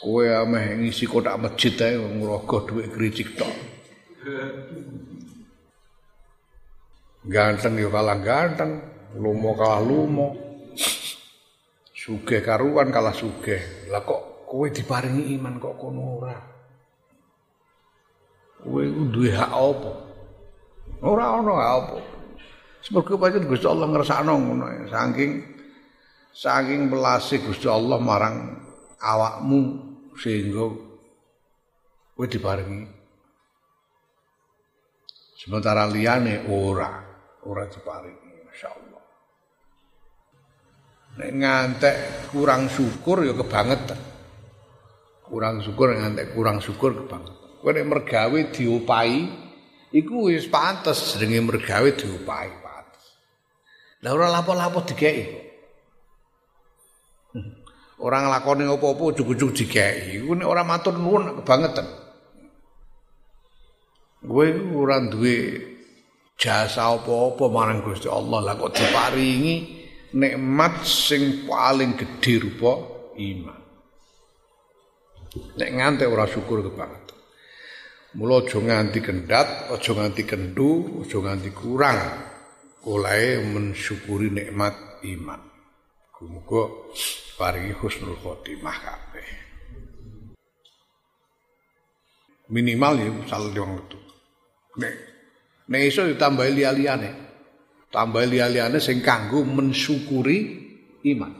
Kowe 0.00 0.24
ameh 0.24 0.76
ngisi 0.80 1.08
kotak 1.08 1.40
masjid 1.40 1.72
ae 1.80 1.96
ngrogo 1.96 2.68
dhuwit 2.68 2.92
kricik 2.92 3.32
tok. 3.36 3.48
Ganteng 7.24 7.76
yo 7.80 7.88
kalah 7.88 8.16
ganteng, 8.20 8.80
lomo 9.16 9.56
kalah 9.56 9.80
lomo. 9.80 10.49
Sugih 12.00 12.40
karuan 12.40 12.88
kalah 12.88 13.12
sugih. 13.12 13.60
Lah 13.92 14.00
kok 14.00 14.48
kowe 14.48 14.64
diparingi 14.72 15.36
iman 15.36 15.60
kok 15.60 15.76
kono 15.76 16.02
ora? 16.16 16.36
Kowe 18.64 18.82
duwe 19.12 19.36
hak 19.36 19.52
apa? 19.52 19.92
Ora 21.04 21.24
ana 21.36 21.52
hak 21.52 21.70
apa. 21.76 21.98
Semoga 22.80 23.20
pancen 23.20 23.44
Gusti 23.44 23.68
Allah 23.68 23.92
ngersakno 23.92 24.32
ngono 24.32 24.64
saking 24.88 25.44
saking 26.32 26.88
belase 26.88 27.44
Gusti 27.44 27.68
Allah 27.68 28.00
marang 28.00 28.56
awakmu 28.96 29.60
sehingga 30.16 30.72
kowe 32.16 32.24
diparingi 32.24 32.84
sementara 35.40 35.88
liyane 35.88 36.48
ora 36.52 37.00
ora 37.48 37.64
diparingi 37.64 38.44
masyaallah 38.44 38.89
nek 41.20 41.30
ngantek 41.36 41.96
kurang 42.32 42.72
syukur 42.72 43.20
ya 43.28 43.36
kebangetan 43.36 44.00
kurang 45.28 45.60
syukur 45.60 45.92
ngantek 45.92 46.32
kurang 46.32 46.58
syukur 46.64 46.96
kebangetan 47.04 47.40
Kowe 47.60 47.76
nek 47.76 47.84
mergawe 47.84 48.40
diopahi 48.48 49.20
iku 49.92 50.32
wis 50.32 50.48
pantes 50.48 51.12
jenenge 51.12 51.44
mergawe 51.44 51.88
diopahi 51.92 52.52
pantes. 52.64 53.04
Lah 54.00 54.16
ora 54.16 54.32
lapo-lapo 54.32 54.80
dikeki. 54.80 55.24
Ora 58.00 58.24
nglakoni 58.24 58.64
apa-apa 58.64 59.12
ujug-ujug 59.12 59.52
dikeki. 59.52 60.24
Iku 60.24 60.32
nek 60.32 60.48
ora 60.48 60.64
matur 60.64 60.96
nuwun 60.96 61.44
kebangetan. 61.44 61.84
Kowe 64.24 64.46
ora 64.72 65.04
duwe 65.04 65.36
jasa 66.40 66.96
apa-apa 66.96 67.44
marang 67.52 67.84
Gusti 67.84 68.08
Allah 68.08 68.40
lah 68.40 68.56
kok 68.56 68.72
diparingi 68.72 69.79
nikmat 70.14 70.82
sing 70.82 71.46
paling 71.46 71.94
gedhe 71.94 72.42
rupa 72.42 72.72
iman. 73.18 73.60
Nek 75.30 75.70
ngante 75.70 76.04
ora 76.10 76.26
syukur 76.26 76.66
kebangetan. 76.66 77.18
Mula 78.18 78.42
aja 78.42 78.58
nganti 78.58 78.98
kendat, 78.98 79.70
aja 79.70 79.90
nganti 79.94 80.22
kendu, 80.26 80.98
aja 81.06 81.18
nganti 81.22 81.50
kurang 81.54 82.00
oleh 82.90 83.38
mensyukuri 83.38 84.34
nikmat 84.34 84.74
iman. 85.06 85.40
Muga 86.20 86.68
paringi 87.40 87.72
husnul 87.72 88.12
khotimah 88.20 88.76
kabeh. 88.76 89.28
Minimal 92.52 92.92
ya 93.00 93.08
salah 93.24 93.48
wong 93.56 93.80
itu. 93.88 93.98
Nek 94.76 94.94
nek 95.70 95.80
iso 95.86 96.04
ditambah 96.04 96.44
liya-liyane. 96.44 97.29
Tambah 97.90 98.22
liya-liyane 98.22 98.78
sing 98.78 99.02
kanggo 99.02 99.42
mensyukuri 99.42 100.38
iman. 101.10 101.32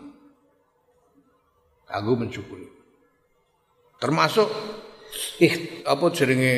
Kanggo 1.86 2.18
mensyukuri. 2.18 2.66
Termasuk 4.02 4.48
ih 5.38 5.84
apa 5.86 6.06
jenenge 6.10 6.54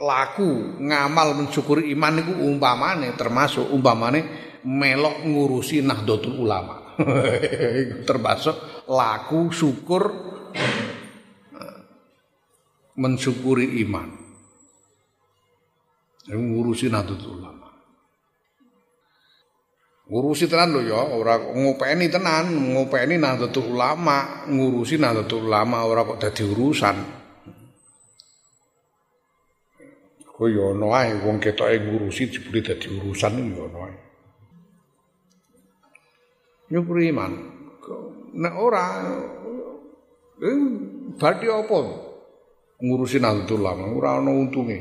laku 0.00 0.80
ngamal 0.80 1.36
mensyukuri 1.36 1.92
iman 1.92 2.12
niku 2.16 2.32
umpamane 2.48 3.12
termasuk 3.18 3.68
umpamane 3.68 4.24
melok 4.64 5.20
ngurusi 5.26 5.84
Nahdlatul 5.84 6.40
Ulama. 6.40 6.88
termasuk 8.08 8.88
laku 8.88 9.52
syukur 9.52 10.02
mensyukuri 12.98 13.84
iman. 13.84 14.08
Ngurusi 16.28 16.88
Nahdlatul 16.88 17.36
Ulama. 17.36 17.57
Ngurusi 20.08 20.48
tenan 20.48 20.72
lho 20.72 20.88
ya, 20.88 21.04
ora 21.04 21.36
ngopeni 21.36 22.08
tenan, 22.08 22.72
ngopeni 22.72 23.20
Nahdlatul 23.20 23.76
Ulama, 23.76 24.48
ngurusi 24.48 24.96
Nahdlatul 24.96 25.44
Ulama 25.44 25.84
ora 25.84 26.00
kok 26.00 26.16
dadi 26.16 26.48
urusan. 26.48 26.96
Kowe 30.24 30.48
yo 30.48 30.72
ono 30.72 30.96
ae 30.96 31.12
wong 31.12 31.36
ketoke 31.36 31.76
ngurusi 31.76 32.32
dibuli 32.32 32.64
dadi 32.64 32.88
urusan 32.88 33.52
yo 33.52 33.68
ono 33.68 33.78
ae. 33.84 33.96
Nyukuri 36.72 37.12
iman. 37.12 37.32
Nek 38.32 38.54
ora 38.56 38.84
eh 40.40 40.60
berarti 41.20 41.46
apa? 41.52 41.78
Ngurusi 42.80 43.20
Nahdlatul 43.20 43.60
Ulama 43.60 43.92
ora 43.92 44.24
ono 44.24 44.40
untunge. 44.40 44.78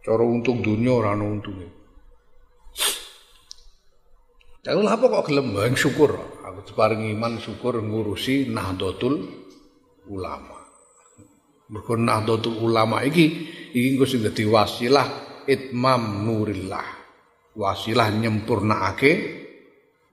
Cara 0.00 0.24
untung 0.24 0.64
dunia 0.64 1.04
ora 1.04 1.12
ono 1.12 1.36
untunge. 1.36 1.75
Lalu 4.66 4.90
apa 4.90 5.04
kok 5.06 5.24
gelem 5.30 5.54
yang 5.54 5.78
syukur? 5.78 6.42
Aku 6.42 6.66
diparingi 6.66 7.14
iman 7.14 7.38
syukur 7.38 7.78
ngurusi 7.78 8.50
Nahdlatul 8.50 9.14
Ulama. 10.10 10.58
Mergo 11.70 11.94
Nahdlatul 11.94 12.58
Ulama 12.58 13.06
iki 13.06 13.46
iki 13.70 13.94
engko 13.94 14.10
sing 14.10 14.26
dadi 14.26 14.42
wasilah 14.42 15.06
itmam 15.46 16.26
nurillah. 16.26 16.82
Wasilah 17.54 18.10
nyempurnaake 18.10 19.12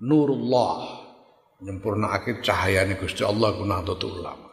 nurullah. 0.05 1.01
Nyempurnaake 1.65 2.45
cahayane 2.45 2.93
Gusti 3.01 3.25
Allah 3.25 3.57
ku 3.57 3.65
Nahdlatul 3.65 4.21
Ulama. 4.21 4.49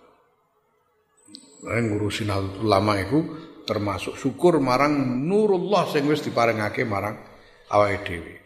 Nah, 1.61 1.77
ngurusi 1.77 2.25
Nahdlatul 2.25 2.65
Ulama 2.65 2.97
iku 3.05 3.21
termasuk 3.69 4.17
syukur 4.17 4.65
marang 4.65 4.97
nurullah 5.29 5.85
sing 5.93 6.09
wis 6.09 6.25
diparingake 6.25 6.89
marang 6.89 7.21
awake 7.69 8.01
dhewe. 8.09 8.40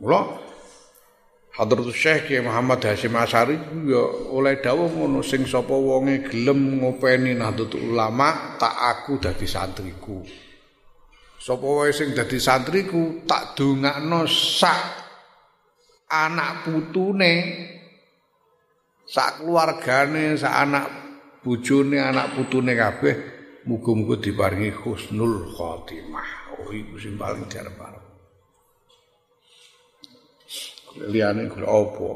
Mula 0.00 0.20
Hadratus 1.56 1.96
Syekh 1.96 2.28
Kiai 2.28 2.44
Muhammad 2.44 2.84
Hasyim 2.84 3.16
Asyari 3.16 3.56
ya 3.88 4.02
oleh 4.28 4.60
dawuh 4.60 4.92
ngono 4.92 5.24
sing 5.24 5.48
sapa 5.48 5.72
wonge 5.72 6.28
gelem 6.28 6.84
ngopeni 6.84 7.32
Nahdlatul 7.32 7.96
Ulama 7.96 8.60
tak 8.60 8.76
aku 8.76 9.16
dadi 9.16 9.48
santriku. 9.48 10.20
Sapa 11.40 11.64
wae 11.64 11.96
sing 11.96 12.12
dadi 12.12 12.36
santriku 12.36 13.24
tak 13.24 13.56
dongakno 13.56 14.28
sak 14.28 14.80
anak 16.12 16.68
putune 16.68 17.34
sak 19.08 19.40
keluargane 19.40 20.36
sak 20.36 20.54
anak 20.60 20.86
bojone 21.40 22.04
anak 22.04 22.36
putune 22.36 22.76
kabeh 22.76 23.14
muga-muga 23.64 24.20
diparingi 24.20 24.76
husnul 24.76 25.56
khotimah 25.56 26.58
oh 26.60 26.68
iku 26.68 27.00
sing 27.00 27.16
paling 27.16 27.48
diarep 27.48 28.05
liyane 31.04 31.48
golek 31.52 31.68
apa? 31.68 32.08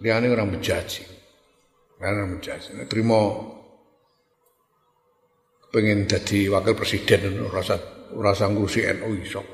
Liyane 0.00 0.26
orang 0.32 0.54
bejaji 0.54 1.20
orang 2.00 2.40
bejaji 2.40 2.88
terima 2.88 3.20
pengen 5.68 6.08
jadi 6.08 6.48
wakil 6.48 6.72
presiden 6.72 7.44
rasa 7.52 7.76
rasa 8.16 8.48
ngurusi 8.48 8.88
NU 8.96 9.10
iso 9.20 9.44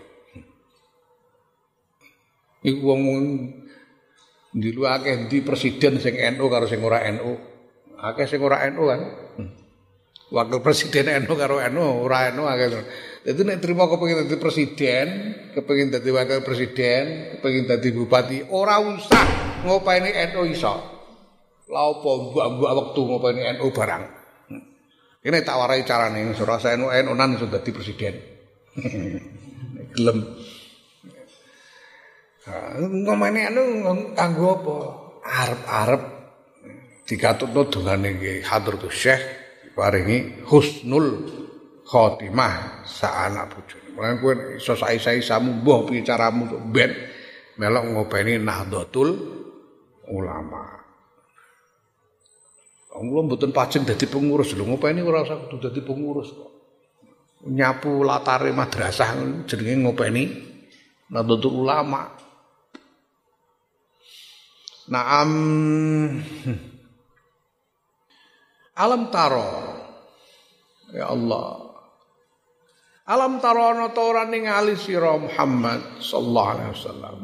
iku 2.63 2.81
wong 2.87 3.03
luar 4.57 5.03
akeh 5.03 5.29
di 5.29 5.43
presiden 5.43 5.99
sing 6.01 6.17
NU 6.17 6.47
karo 6.49 6.65
sing 6.71 6.81
ora 6.81 7.05
NU 7.11 7.35
akeh 8.01 8.27
sing 8.31 8.41
ora 8.41 8.65
NU 8.71 8.83
kan? 8.87 9.01
hmm. 9.43 9.66
Wakil 10.31 10.59
presiden 10.59 11.07
NU 11.23 11.35
karo 11.39 11.63
NU 11.71 12.07
ora 12.07 12.35
NU 12.35 12.47
akeh 12.47 12.69
jadi 13.27 13.43
nek 13.43 13.59
terima 13.59 13.91
kepengin 13.91 14.23
dadi 14.23 14.39
presiden, 14.39 15.07
kepengin 15.51 15.91
dadi 15.91 16.15
wakil 16.15 16.47
presiden, 16.47 17.35
kepengin 17.35 17.67
dadi 17.67 17.91
bupati, 17.91 18.39
ora 18.55 18.79
usah 18.79 19.27
ngopeni 19.67 20.15
NU 20.31 20.47
iso. 20.47 20.71
Lah 21.67 21.91
opo 21.91 22.31
mbak-mbak 22.31 22.71
wektu 22.71 23.03
ngopeni 23.03 23.43
NU 23.59 23.67
barang. 23.75 24.05
Ini 25.27 25.43
tak 25.43 25.59
warai 25.59 25.83
carane 25.83 26.23
ora 26.39 26.63
saya 26.63 26.79
NU 26.79 26.87
NU 26.87 27.13
nan 27.19 27.35
iso 27.35 27.51
dadi 27.51 27.71
presiden. 27.75 28.15
Gelem. 29.99 30.19
Ngomeni 33.11 33.43
NU 33.51 33.63
kanggo 34.15 34.55
apa? 34.55 34.77
Arep-arep 35.27 36.03
digatutno 37.11 37.67
dongane 37.67 38.15
Hadratus 38.47 38.95
Syekh 38.95 39.46
paringi 39.77 40.49
husnul 40.49 41.29
khotimah 41.85 42.83
anak 43.05 43.53
bojone. 43.53 43.89
Mulane 43.93 44.15
kowe 44.19 44.35
iso 44.57 44.73
sae-sae 44.73 45.21
samu 45.21 45.61
mbah 45.61 45.85
piye 45.85 46.01
caramu 46.01 46.49
ben 46.73 46.91
melok 47.61 47.85
ngopeni 47.93 48.41
Nahdlatul 48.41 49.11
Ulama. 50.09 50.65
Wong 52.97 53.29
mboten 53.29 53.53
pajeng 53.53 53.85
dadi 53.85 54.09
pengurus 54.09 54.57
lho, 54.57 54.65
ngopeni 54.65 55.05
ora 55.05 55.21
usah 55.21 55.37
kudu 55.45 55.69
dadi 55.69 55.85
pengurus 55.85 56.33
kok. 56.33 56.53
Nyapu 57.53 58.01
latare 58.01 58.57
madrasah 58.57 59.45
jenenge 59.45 59.85
ngopeni 59.85 60.25
Nahdlatul 61.13 61.57
Ulama. 61.61 62.09
Naam 64.87 65.31
Alam 68.77 69.09
taro 69.09 69.49
Ya 70.93 71.09
Allah 71.09 71.67
Alam 73.07 73.39
tarono 73.39 73.95
ta 73.95 74.03
ora 74.03 74.27
ningali 74.27 74.75
sira 74.75 75.15
Muhammad 75.15 76.03
sallallahu 76.03 76.51
alaihi 76.59 76.71
wasallam. 76.75 77.17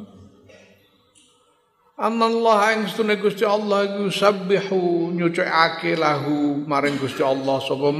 Allah 1.98 2.58
yang 2.70 2.86
stune 2.86 3.18
Gusti 3.18 3.42
Allah 3.42 3.90
iku 3.90 4.06
sabbihu 4.06 5.10
nyucikake 5.10 5.98
lahu 5.98 6.62
maring 6.70 7.02
Gusti 7.02 7.26
Allah 7.26 7.58
sapa 7.58 7.90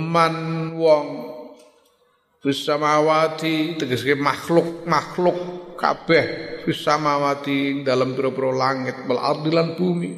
wong 0.79 1.07
fis 2.39 2.63
samawati 2.63 3.75
tegese 3.75 4.15
makhluk 4.15 4.87
makhluk 4.87 5.39
kabeh 5.75 6.63
fis 6.63 6.87
samawati 6.87 7.83
dalam 7.83 8.15
pira-pira 8.15 8.55
langit 8.55 8.95
wal 9.11 9.75
bumi. 9.75 10.13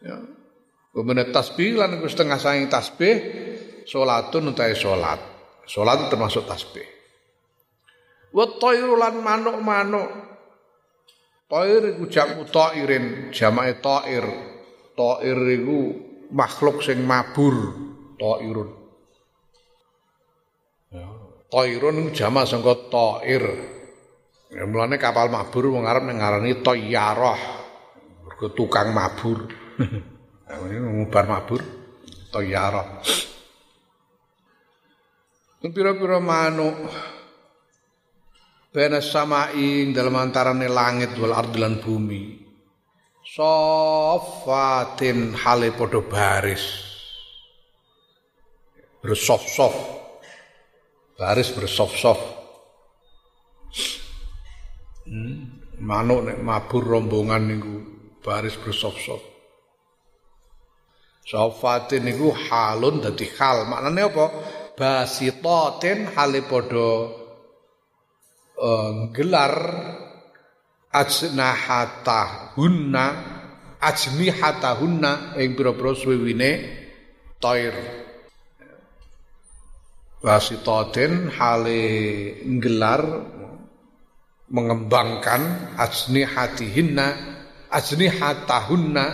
Ya. 0.00 0.33
Kemudian 0.94 1.34
tasbih 1.34 1.74
lan 1.74 1.98
setengah 2.06 2.38
saing 2.38 2.70
tasbih 2.70 3.14
salatun 3.82 4.54
utahe 4.54 4.78
salat. 4.78 5.18
Salat 5.66 6.06
termasuk 6.06 6.46
tasbih. 6.46 6.86
Wa 8.30 8.46
tayru 8.62 8.94
lan 8.94 9.18
manuk-manuk. 9.18 10.10
Tair 11.50 11.82
iku 11.98 12.06
jamu 12.06 12.46
tairin, 12.46 13.34
jamake 13.34 13.82
tair. 13.82 14.24
Tair 14.94 15.38
iku 15.50 15.78
makhluk 16.30 16.78
sing 16.80 17.02
mabur, 17.02 17.74
tairun. 18.14 18.70
Ya, 20.94 21.10
tairun 21.50 22.14
jama 22.14 22.46
sangka 22.46 22.74
tair. 22.86 23.44
Ya 24.54 24.62
mulane 24.70 24.94
kapal 25.02 25.26
mabur 25.26 25.74
wong 25.74 25.90
Arab 25.90 26.06
ngarani 26.06 26.62
tayyarah. 26.62 27.66
Tukang 28.54 28.94
mabur. 28.94 29.50
Ngubar 30.60 31.26
mabur, 31.26 31.62
tayyarah 32.30 33.02
pira-pira 35.72 36.20
manuk 36.20 36.76
bena 38.74 39.00
samaing 39.00 39.96
dalam 39.96 40.20
antarane 40.20 40.68
langit 40.68 41.16
wal 41.16 41.32
ardi 41.32 41.56
lan 41.56 41.80
bumi. 41.80 42.44
Sofatin 43.24 45.32
hale 45.32 45.72
padha 45.72 46.04
baris. 46.04 46.64
Bersof-sof. 49.00 49.76
Baris 51.16 51.48
bersof-sof. 51.56 52.20
Hmm. 55.04 55.60
manuk 55.84 56.24
nek 56.24 56.40
mabur 56.40 56.80
rombongan 56.80 57.44
niku 57.44 57.76
baris 58.24 58.56
bersof-sof 58.56 59.33
Sofatin 61.24 62.04
niku 62.04 62.36
halun 62.36 63.00
dadi 63.00 63.24
hal 63.40 63.64
maknane 63.64 64.02
apa? 64.04 64.26
Basitatin 64.76 66.12
hale 66.12 66.44
uh, 68.60 68.92
gelar 69.14 69.54
ajnahata 70.92 72.52
hunna 72.54 73.06
ajnihata 73.80 74.76
hunna 74.76 75.36
ing 75.40 75.56
pira-pira 75.56 75.92
suwiwine 75.96 76.50
tair 77.40 77.74
basitatin 80.20 81.32
hale 81.32 81.82
gelar 82.60 83.02
mengembangkan 84.48 85.72
ajnihatihinna 85.80 87.06
ajnihatahunna 87.72 89.04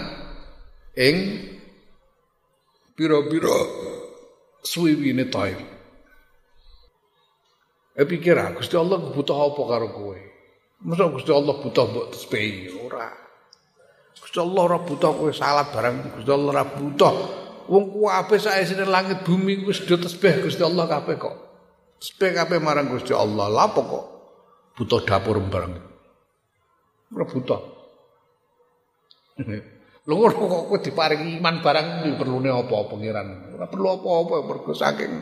ing 0.98 1.16
pira-pira 3.00 3.56
suwiwine 4.60 5.32
taif. 5.32 5.56
Eh 7.96 8.04
pikir 8.04 8.36
ah, 8.36 8.52
Gusti 8.52 8.76
Allah 8.76 9.00
butuh 9.00 9.32
apa 9.40 9.62
karo 9.64 9.88
kowe? 9.88 10.20
Masa 10.84 11.08
Gusti 11.08 11.32
Allah 11.32 11.56
butuh 11.64 11.84
mbok 11.88 12.12
tesbih 12.12 12.76
ora. 12.84 13.08
Gusti 14.20 14.36
Allah 14.36 14.60
ora 14.68 14.78
butuh 14.84 15.16
kowe 15.16 15.32
salat 15.32 15.72
barang 15.72 16.20
Gusti 16.20 16.28
Allah 16.28 16.50
ora 16.52 16.64
butuh. 16.68 17.14
Wong 17.72 18.04
kabeh 18.04 18.36
saesine 18.36 18.84
langit 18.84 19.24
bumi 19.24 19.64
wis 19.64 19.80
do 19.88 19.96
tesbih 19.96 20.44
Gusti 20.44 20.60
Allah 20.60 20.84
kabeh 20.84 21.16
kok. 21.16 21.36
Tesbih 22.04 22.36
kabeh 22.36 22.60
marang 22.60 22.92
Gusti 22.92 23.16
Allah. 23.16 23.48
Lapo 23.48 23.80
kok 23.80 24.04
butuh 24.76 25.00
dapur 25.08 25.40
barang. 25.40 25.72
Ora 27.16 27.24
butuh. 27.24 27.60
Lho 30.08 30.14
kok 30.32 30.72
kowe 30.72 30.78
diparingi 30.80 31.36
iman 31.36 31.60
barang 31.60 32.16
perlune 32.16 32.48
apa 32.48 32.76
pangeran? 32.88 33.52
Ora 33.52 33.68
perlu 33.68 33.88
apa-apa 34.00 34.36
mergo 34.48 34.72
saking 34.72 35.12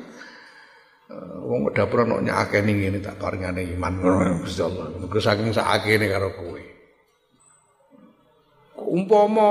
uh, 1.11 1.43
wong 1.43 1.75
dapur 1.75 2.07
ana 2.07 2.23
ngene 2.23 3.03
tak 3.03 3.19
paringane 3.19 3.67
iman 3.75 3.93
ngono 3.99 4.47
Gusti 4.47 4.63
Allah. 4.63 4.87
Mergo 4.95 5.19
saking 5.19 5.51
sakene 5.51 6.07
karo 6.07 6.31
kowe. 6.31 6.63
Umpama 8.79 9.49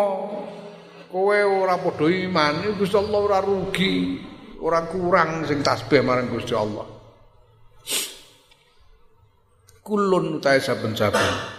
kowe 1.12 1.40
ora 1.44 1.76
padha 1.76 2.08
iman, 2.08 2.80
Gusti 2.80 2.96
Allah 2.96 3.20
ora 3.20 3.40
rugi, 3.44 4.24
ora 4.64 4.88
kurang 4.88 5.44
sing 5.44 5.60
tasbih 5.60 6.08
marang 6.08 6.32
Gusti 6.32 6.56
Allah. 6.56 6.88
Kulun 9.84 10.40
utahe 10.40 10.60
saben-saben 10.60 11.56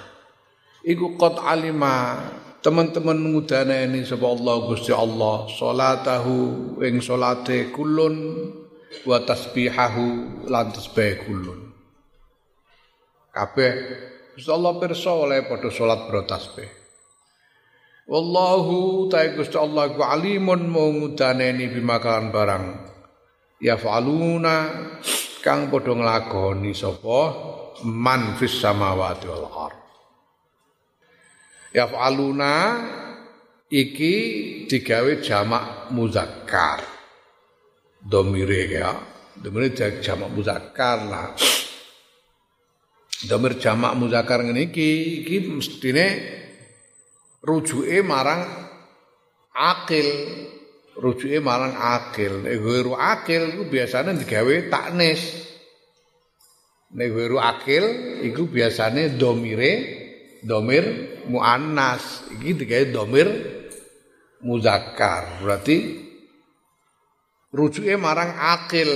iku 0.85 1.17
qad 1.17 1.41
alima 1.41 2.21
teman-teman 2.59 3.19
ngudane 3.31 3.87
sapa 4.03 4.27
Allah 4.27 4.57
Gusti 4.67 4.91
Allah 4.91 5.47
salatahu 5.47 6.37
ing 6.83 6.99
salate 6.99 7.71
kulun 7.71 8.17
wa 9.07 9.19
tasbihahu 9.23 10.07
lan 10.51 10.67
tasbih 10.75 11.23
kulun. 11.23 11.61
Kabeh 13.31 13.73
Gusti 14.35 14.51
Allah 14.51 14.73
pirsa 14.83 15.11
oleh 15.15 15.47
padha 15.47 15.71
salat 15.71 16.11
bertasbih 16.11 16.71
Wallahu 18.09 19.07
ta 19.13 19.21
Gusti 19.37 19.61
Allah 19.61 19.93
ku 19.93 20.01
alimun 20.01 20.65
mau 20.65 20.89
ngudaneni 20.89 21.69
bimakalan 21.69 22.33
barang. 22.33 22.67
Yafaluna 23.61 24.57
kang 25.45 25.69
padha 25.69 25.93
nglakoni 25.93 26.73
sapa? 26.73 27.21
Man 27.85 28.35
fis 28.41 28.59
samawati 28.59 29.29
wal 29.29 29.47
ard 29.55 29.88
yafaluna 31.79 32.55
iki 33.71 34.15
digawe 34.67 35.23
jamak 35.23 35.95
muzakkar. 35.95 36.83
Domire 38.03 38.63
ya. 38.67 38.91
Domire 39.39 39.71
jamak 39.75 40.31
muzakkar 40.35 40.99
lah. 41.07 41.31
Domir 43.31 43.59
jamak 43.59 43.95
muzakkar 43.95 44.43
ngene 44.43 44.71
iki 44.71 45.23
iki 45.23 45.37
mestine 45.47 46.07
rujuke 47.43 48.03
marang 48.03 48.43
akil. 49.55 50.09
Rujuke 50.99 51.39
marang 51.39 51.79
akil. 51.79 52.43
Nek 52.43 52.59
akil 52.99 53.43
iku 53.55 53.65
biasane 53.71 54.19
digawe 54.19 54.55
taknis. 54.67 55.23
Nek 56.89 57.09
guru 57.13 57.37
akil 57.39 57.85
iku 58.25 58.49
biasane 58.49 59.15
domire 59.15 59.98
domir 60.43 60.85
muannas. 61.27 62.29
Iki 62.39 62.51
digawe 62.65 62.85
domir 62.91 63.29
muzakkar. 64.43 65.43
Berarti 65.43 65.77
rujuke 67.55 67.97
marang 67.97 68.37
akil 68.37 68.91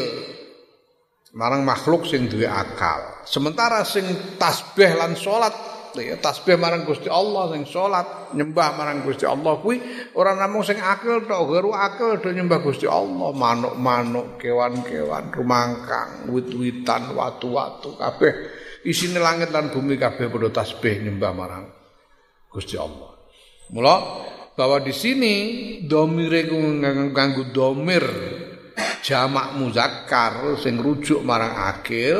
marang 1.32 1.64
makhluk 1.64 2.04
sing 2.04 2.28
duwe 2.28 2.44
akal. 2.44 3.24
Sementara 3.24 3.82
sing 3.88 4.04
tasbih 4.36 4.92
lan 4.92 5.16
salat 5.16 5.54
ya 5.96 6.16
tasbih 6.16 6.56
marang 6.56 6.88
Gusti 6.88 7.08
Allah 7.08 7.52
sing 7.52 7.64
salat 7.68 8.32
nyembah 8.36 8.68
marang 8.76 9.04
Gusti 9.04 9.24
Allah 9.28 9.60
kuwi 9.60 9.80
ora 10.16 10.36
namung 10.36 10.64
sing 10.64 10.76
akil 10.76 11.24
tok. 11.24 11.40
Guru 11.48 11.72
akil 11.72 12.20
do 12.20 12.28
nyembah 12.28 12.60
Gusti 12.60 12.84
Allah. 12.84 13.32
Manuk-manuk 13.32 14.36
kewan-kewan 14.36 15.32
rumangkang 15.32 16.28
wit-witan 16.28 17.16
watu-watu 17.16 17.96
kabeh 17.96 18.61
isine 18.82 19.18
langit 19.22 19.54
lan 19.54 19.70
bumi 19.70 19.94
kabeh 19.98 20.26
padha 20.26 20.62
tasbih 20.62 21.02
nyembah 21.06 21.32
marang 21.34 21.66
Gusti 22.52 22.76
Allah. 22.76 23.16
Mula 23.72 23.96
bahwa 24.52 24.84
di 24.84 24.92
sini 24.92 25.34
domire 25.88 26.44
nganggo 26.44 27.48
domir 27.48 28.04
jamak 29.00 29.56
muzakkar 29.56 30.60
sing 30.60 30.76
rujuk 30.76 31.24
marang 31.24 31.56
akil 31.72 32.16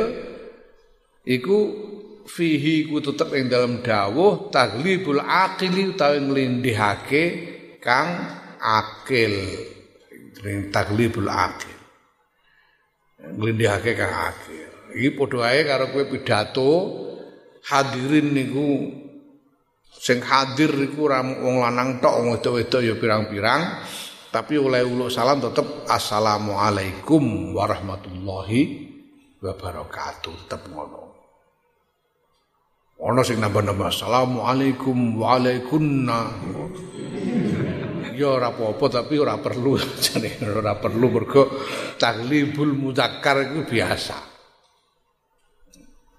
iku 1.21 1.57
fihi 2.25 2.89
ku 2.89 2.97
tetep 3.03 3.29
ing 3.37 3.51
dalam 3.51 3.85
dawuh 3.85 4.49
taglibul 4.49 5.21
aqili 5.21 5.93
utawi 5.93 6.17
nglindihake 6.25 7.23
kang 7.77 8.09
akil. 8.57 9.35
Ring 10.41 10.73
taglibul 10.73 11.29
akil 11.29 11.77
nglindihake 13.37 13.93
kang 13.93 14.13
akil 14.33 14.72
iki 14.93 15.17
padha 15.17 15.49
ae 15.49 15.61
karo 15.65 15.89
kowe 15.89 16.05
pidato. 16.09 16.71
Hadirin 17.63 18.35
niku 18.35 18.91
sing 19.87 20.19
hadir 20.19 20.71
iku 20.83 21.07
ora 21.07 21.23
wong 21.23 21.63
lanang 21.63 22.03
tok 22.03 22.13
wong 22.19 22.27
wedok-wedok 22.37 22.81
ya 22.83 22.93
pirang-pirang. 22.99 23.61
Tapi 24.33 24.57
oleh 24.57 24.81
uluk 24.81 25.13
salam 25.13 25.39
tetep 25.39 25.85
assalamualaikum 25.85 27.53
warahmatullahi 27.53 28.61
wabarakatuh. 29.39 30.33
Tetep 30.43 30.61
ngono. 30.73 31.03
Ono 33.03 33.21
sing 33.21 33.37
nambah-nambah 33.39 33.87
assalamualaikum 33.91 35.19
waalaikunna 35.19 36.19
ya 38.13 38.29
ora 38.29 38.53
apa-apa 38.53 38.85
tapi 39.01 39.17
ora 39.17 39.41
perlu 39.41 39.73
jane 40.03 40.37
ora 40.45 40.77
perlu 40.77 41.05
mergo 41.09 41.43
taglibul 41.97 42.71
muzakkar 42.77 43.51
itu 43.51 43.65
biasa 43.65 44.32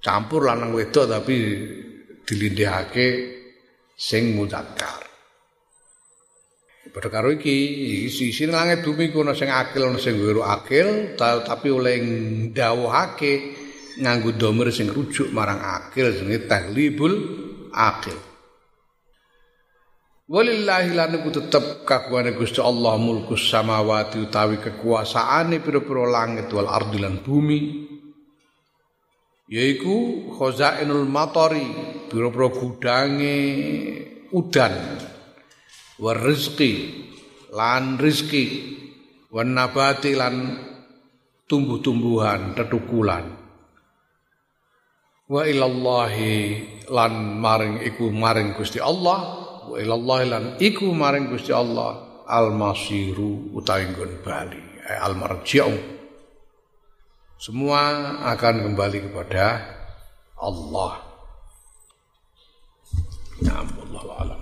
campur 0.04 0.44
lanang 0.52 0.76
wedok 0.76 1.08
tapi 1.08 1.36
dilindihake 2.28 3.06
sing 3.96 4.36
muzakkar. 4.36 5.00
Padha 6.92 7.08
karo 7.08 7.32
iki 7.32 8.06
sisi 8.12 8.44
langit 8.46 8.84
bumi 8.84 9.08
kuna 9.08 9.32
sing 9.32 9.48
akil 9.48 9.88
ana 9.88 9.98
sing 9.98 10.20
guru 10.20 10.44
akil 10.44 11.16
tapi 11.18 11.72
oleh 11.72 11.98
ndawuhake 11.98 13.32
nganggo 13.98 14.36
domir 14.36 14.68
sing 14.70 14.92
rujuk 14.92 15.32
marang 15.32 15.58
akil 15.58 16.12
jenenge 16.12 16.44
taglibul 16.44 17.12
akil. 17.72 18.14
Walillahi 20.24 20.96
lan 20.96 21.20
iku 21.20 21.28
tetep 21.34 21.84
kagungan 21.84 22.32
Gusti 22.32 22.56
Allah 22.62 22.96
mulku 22.96 23.36
samawati 23.36 24.24
utawi 24.24 24.56
kekuasaane 24.56 25.60
pira-pira 25.60 26.08
langit 26.08 26.48
wal 26.52 26.68
ardi 26.68 26.96
lan 26.96 27.20
bumi. 27.20 27.60
Yaiku 29.44 30.32
khazainul 30.40 31.04
matori 31.04 31.68
pira-pira 32.08 32.48
gudange 32.48 33.36
udan 34.32 34.72
war 36.00 36.16
rezeki 36.16 36.72
lan 37.52 38.00
rezeki 38.00 38.44
wan 39.28 39.52
nabati 39.52 40.16
lan 40.16 40.56
tumbuh-tumbuhan 41.44 42.56
tetukulan 42.56 43.36
wa 45.28 45.44
ilallahi 45.44 46.36
lan 46.88 47.12
maring 47.36 47.84
iku 47.84 48.08
maring 48.08 48.56
Gusti 48.56 48.80
Allah 48.80 49.18
wa 49.68 49.76
ilallahi 49.76 50.24
lan 50.24 50.44
iku 50.56 50.88
maring 50.88 51.28
Gusti 51.28 51.52
Allah 51.52 52.24
al 52.24 52.48
masiru 52.56 53.52
utawi 53.52 53.92
bali 54.24 54.88
al 54.88 55.12
marji'u 55.20 55.93
semua 57.38 58.14
akan 58.34 58.54
kembali 58.70 59.10
kepada 59.10 59.62
Allah. 60.38 61.02
Ya 63.42 63.60
Allah 63.60 64.38